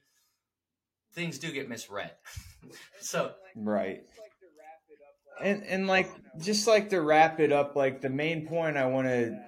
things 1.14 1.38
do 1.38 1.52
get 1.52 1.68
misread. 1.68 2.12
so 3.00 3.32
right. 3.54 4.02
And 5.42 5.64
and 5.64 5.86
like 5.86 6.10
just 6.40 6.66
like 6.66 6.90
to 6.90 7.00
wrap 7.00 7.40
it 7.40 7.52
up, 7.52 7.76
like 7.76 8.00
the 8.00 8.10
main 8.10 8.46
point 8.46 8.76
I 8.76 8.86
want 8.86 9.08
to 9.08 9.38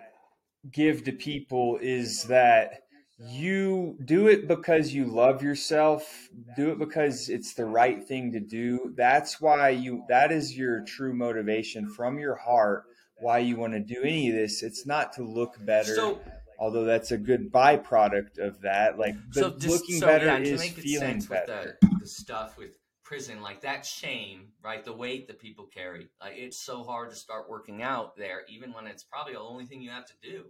give 0.71 1.05
to 1.05 1.13
people 1.13 1.79
is 1.81 2.25
that 2.25 2.85
you 3.19 3.97
do 4.05 4.27
it 4.27 4.49
because 4.49 4.93
you 4.93 5.05
love 5.07 5.43
yourself. 5.43 6.29
Do 6.57 6.71
it 6.71 6.79
because 6.79 7.29
it's 7.29 7.55
the 7.55 7.65
right 7.65 8.03
thing 8.03 8.33
to 8.33 8.41
do. 8.41 8.93
That's 8.97 9.41
why 9.41 9.71
you 9.71 10.05
that 10.09 10.33
is 10.33 10.57
your 10.57 10.85
true 10.85 11.15
motivation 11.15 11.89
from 11.89 12.19
your 12.19 12.35
heart 12.35 12.85
why 13.21 13.39
you 13.39 13.57
want 13.57 13.73
to 13.73 13.81
do 13.81 14.03
any 14.03 14.29
of 14.31 14.35
this. 14.35 14.63
It's 14.63 14.87
not 14.87 15.13
to 15.15 15.23
look 15.23 15.65
better 15.65 15.95
so, 15.95 16.21
although 16.59 16.85
that's 16.85 17.13
a 17.13 17.19
good 17.19 17.53
byproduct 17.53 18.39
of 18.39 18.61
that. 18.63 18.99
Like 18.99 19.15
so 19.31 19.51
just, 19.51 19.69
looking 19.69 20.01
so, 20.01 20.07
better 20.07 20.27
yeah, 20.27 20.39
is 20.39 20.69
feeling 20.71 21.21
better. 21.21 21.79
the, 21.81 21.91
the 22.01 22.07
stuff 22.07 22.59
with 22.59 22.77
prison 23.05 23.43
like 23.43 23.61
that 23.61 23.85
shame 23.85 24.49
right 24.65 24.83
the 24.83 24.93
weight 24.93 25.27
that 25.27 25.39
people 25.39 25.67
carry 25.67 26.09
like 26.23 26.33
it's 26.37 26.57
so 26.57 26.83
hard 26.83 27.11
to 27.11 27.15
start 27.15 27.51
working 27.51 27.83
out 27.83 28.17
there 28.17 28.41
even 28.49 28.73
when 28.73 28.87
it's 28.87 29.05
probably 29.05 29.35
the 29.35 29.39
only 29.39 29.67
thing 29.67 29.83
you 29.83 29.91
have 29.91 30.07
to 30.07 30.15
do 30.23 30.45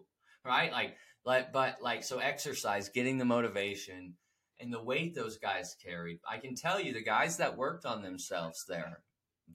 right? 0.45 0.71
Like 0.73 0.97
like 1.25 1.53
but 1.53 1.79
like 1.83 2.05
so 2.05 2.19
exercise 2.19 2.89
getting 2.89 3.19
the 3.19 3.25
motivation 3.25 4.15
and 4.61 4.73
the 4.73 4.83
weight 4.83 5.15
those 5.15 5.39
guys 5.39 5.77
carried. 5.85 6.21
I 6.29 6.39
can 6.39 6.55
tell 6.55 6.81
you 6.81 6.93
the 6.93 7.03
guys 7.03 7.37
that 7.39 7.57
worked 7.57 7.85
on 7.85 8.03
themselves 8.03 8.65
there 8.69 9.03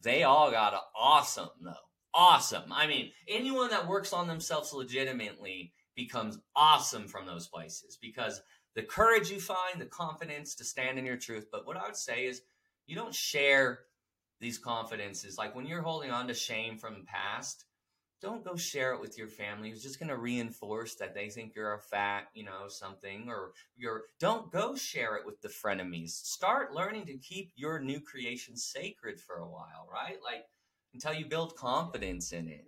they 0.04 0.24
all 0.24 0.52
got 0.52 0.80
awesome 0.96 1.50
though. 1.62 1.74
Awesome. 2.14 2.72
I 2.72 2.88
mean 2.88 3.12
anyone 3.28 3.70
that 3.70 3.88
works 3.88 4.14
on 4.14 4.28
themselves 4.28 4.74
legitimately 4.74 5.74
becomes 5.96 6.40
awesome 6.56 7.08
from 7.08 7.26
those 7.26 7.48
places 7.48 7.98
because 8.02 8.42
the 8.76 8.84
courage 8.84 9.30
you 9.30 9.40
find 9.40 9.80
the 9.80 9.86
confidence 9.86 10.56
to 10.56 10.64
stand 10.64 10.98
in 11.00 11.06
your 11.06 11.18
truth. 11.18 11.48
But 11.52 11.66
what 11.66 11.78
i 11.78 11.86
would 11.86 11.96
say 11.96 12.26
is 12.26 12.42
you 12.88 12.96
don't 12.96 13.14
share 13.14 13.80
these 14.40 14.58
confidences. 14.58 15.38
Like 15.38 15.56
when 15.56 15.66
you're 15.66 15.82
holding 15.82 16.12
on 16.12 16.28
to 16.28 16.34
shame 16.34 16.78
from 16.78 16.94
the 16.96 17.06
past, 17.06 17.66
don't 18.22 18.44
go 18.44 18.56
share 18.56 18.94
it 18.94 19.02
with 19.02 19.18
your 19.18 19.28
family. 19.28 19.70
It's 19.70 19.82
just 19.82 20.00
going 20.00 20.10
to 20.10 20.18
reinforce 20.18 20.96
that 20.96 21.16
they 21.16 21.30
think 21.30 21.56
you're 21.56 21.74
a 21.74 21.80
fat, 21.80 22.28
you 22.34 22.44
know, 22.44 22.68
something, 22.68 23.30
or 23.30 23.52
you're. 23.78 24.04
Don't 24.20 24.52
go 24.52 24.76
share 24.76 25.16
it 25.16 25.26
with 25.26 25.42
the 25.42 25.48
frenemies. 25.48 26.12
Start 26.12 26.74
learning 26.74 27.06
to 27.06 27.18
keep 27.18 27.52
your 27.56 27.80
new 27.80 28.02
creation 28.02 28.58
sacred 28.58 29.20
for 29.20 29.38
a 29.38 29.48
while, 29.48 29.88
right? 29.92 30.18
Like 30.24 30.46
until 30.94 31.14
you 31.14 31.26
build 31.26 31.56
confidence 31.56 32.32
in 32.32 32.48
it. 32.48 32.66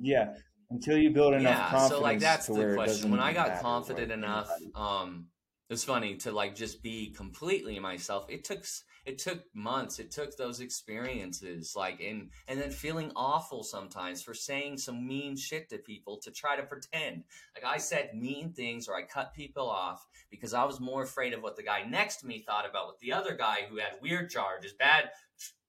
Yeah, 0.00 0.34
until 0.70 0.96
you 0.96 1.10
build 1.10 1.34
enough 1.34 1.58
yeah, 1.58 1.70
confidence. 1.70 1.90
So 1.90 2.00
like 2.00 2.18
that's 2.20 2.46
the 2.46 2.72
question. 2.74 3.10
When 3.10 3.20
I 3.20 3.32
got 3.32 3.60
confident 3.60 4.12
enough, 4.12 4.50
um, 4.74 5.26
it's 5.68 5.84
funny 5.84 6.16
to 6.18 6.32
like 6.32 6.54
just 6.54 6.82
be 6.82 7.10
completely 7.10 7.78
myself. 7.78 8.26
It 8.28 8.44
took 8.44 8.64
it 9.04 9.18
took 9.18 9.42
months. 9.54 9.98
It 9.98 10.10
took 10.10 10.36
those 10.36 10.60
experiences, 10.60 11.74
like 11.76 12.00
and 12.00 12.30
and 12.48 12.60
then 12.60 12.70
feeling 12.70 13.12
awful 13.16 13.62
sometimes 13.62 14.22
for 14.22 14.34
saying 14.34 14.78
some 14.78 15.06
mean 15.06 15.36
shit 15.36 15.68
to 15.70 15.78
people 15.78 16.18
to 16.22 16.30
try 16.30 16.56
to 16.56 16.62
pretend. 16.62 17.24
Like 17.54 17.64
I 17.64 17.78
said 17.78 18.14
mean 18.14 18.52
things 18.52 18.88
or 18.88 18.96
I 18.96 19.02
cut 19.02 19.34
people 19.34 19.68
off 19.68 20.06
because 20.30 20.54
I 20.54 20.64
was 20.64 20.80
more 20.80 21.02
afraid 21.02 21.32
of 21.32 21.42
what 21.42 21.56
the 21.56 21.62
guy 21.62 21.82
next 21.82 22.16
to 22.18 22.26
me 22.26 22.44
thought 22.46 22.68
about 22.68 22.86
what 22.86 22.98
the 23.00 23.12
other 23.12 23.34
guy 23.34 23.60
who 23.68 23.78
had 23.78 24.00
weird 24.00 24.30
charges, 24.30 24.72
bad 24.72 25.10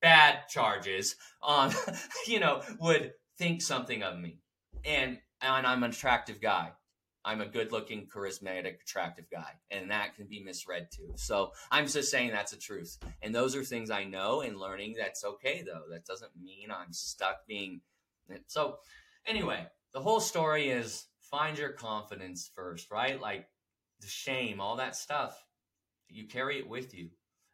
bad 0.02 0.48
charges, 0.50 1.16
um, 1.44 1.72
you 2.28 2.40
know, 2.40 2.62
would 2.80 3.14
think 3.38 3.62
something 3.62 4.04
of 4.04 4.20
me. 4.20 4.40
And 4.86 5.20
and 5.42 5.66
I'm 5.66 5.84
an 5.84 5.92
attractive 5.92 6.42
guy. 6.42 6.72
I'm 7.24 7.42
a 7.42 7.46
good 7.46 7.72
looking, 7.72 8.08
charismatic, 8.08 8.82
attractive 8.82 9.26
guy. 9.32 9.54
And 9.70 9.92
that 9.92 10.16
can 10.16 10.28
be 10.28 10.42
misread 10.42 10.88
too. 10.92 11.14
So 11.16 11.52
I'm 11.70 11.88
just 11.88 12.10
saying 12.10 12.32
that's 12.32 12.52
the 12.52 12.58
truth. 12.58 12.98
And 13.22 13.34
those 13.34 13.56
are 13.56 13.64
things 13.64 13.90
I 13.92 14.04
know 14.04 14.42
and 14.42 14.58
learning 14.58 14.96
that's 14.98 15.24
okay 15.24 15.64
though. 15.66 15.84
That 15.92 16.06
doesn't 16.06 16.32
mean 16.42 16.70
I'm 16.72 16.94
stuck 16.94 17.46
being. 17.48 17.82
So 18.48 18.78
anyway, 19.26 19.68
the 19.94 20.02
whole 20.02 20.20
story 20.20 20.70
is 20.70 21.06
find 21.20 21.58
your 21.58 21.74
confidence 21.74 22.50
first, 22.56 22.90
right? 22.92 23.22
Like 23.22 23.48
the 24.00 24.08
shame, 24.08 24.60
all 24.60 24.78
that 24.78 24.96
stuff. 24.96 25.46
You 26.10 26.28
carry 26.28 26.58
it 26.58 26.68
with 26.68 26.94
you. 26.94 27.10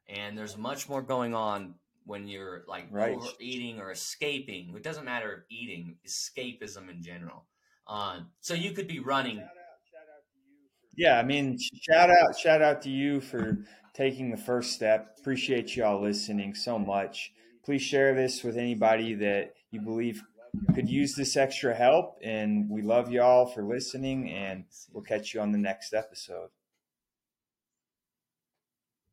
And 0.08 0.38
there's 0.38 0.58
much 0.58 0.88
more 0.88 1.02
going 1.02 1.36
on 1.36 1.76
when 2.06 2.28
you're 2.28 2.64
like 2.68 2.88
right. 2.90 3.18
overeating 3.18 3.80
or 3.80 3.92
escaping. 3.92 4.74
It 4.76 4.84
doesn't 4.84 5.04
matter 5.04 5.34
if 5.34 5.44
eating, 5.50 5.98
escapism 6.08 6.90
in 6.90 7.04
general. 7.04 7.46
Um, 7.86 8.28
so 8.40 8.54
you 8.54 8.72
could 8.72 8.88
be 8.88 9.00
running 9.00 9.44
yeah, 10.98 11.20
I 11.20 11.24
mean, 11.24 11.58
shout 11.90 12.10
out, 12.10 12.38
shout 12.38 12.62
out 12.62 12.82
to 12.82 12.90
you 12.90 13.22
for 13.22 13.60
taking 13.94 14.32
the 14.32 14.38
first 14.38 14.74
step. 14.74 15.16
Appreciate 15.20 15.76
y'all 15.76 16.02
listening 16.02 16.56
so 16.56 16.78
much. 16.80 17.32
Please 17.64 17.82
share 17.82 18.16
this 18.16 18.44
with 18.44 18.58
anybody 18.58 19.14
that 19.14 19.54
you 19.72 19.80
believe 19.80 20.24
could 20.74 20.90
use 20.90 21.14
this 21.16 21.38
extra 21.38 21.76
help. 21.76 22.18
And 22.24 22.70
we 22.70 22.82
love 22.82 23.12
y'all 23.12 23.46
for 23.46 23.64
listening, 23.64 24.32
and 24.32 24.66
we'll 24.92 25.04
catch 25.04 25.34
you 25.34 25.42
on 25.42 25.52
the 25.52 25.58
next 25.58 25.94
episode. 25.94 26.50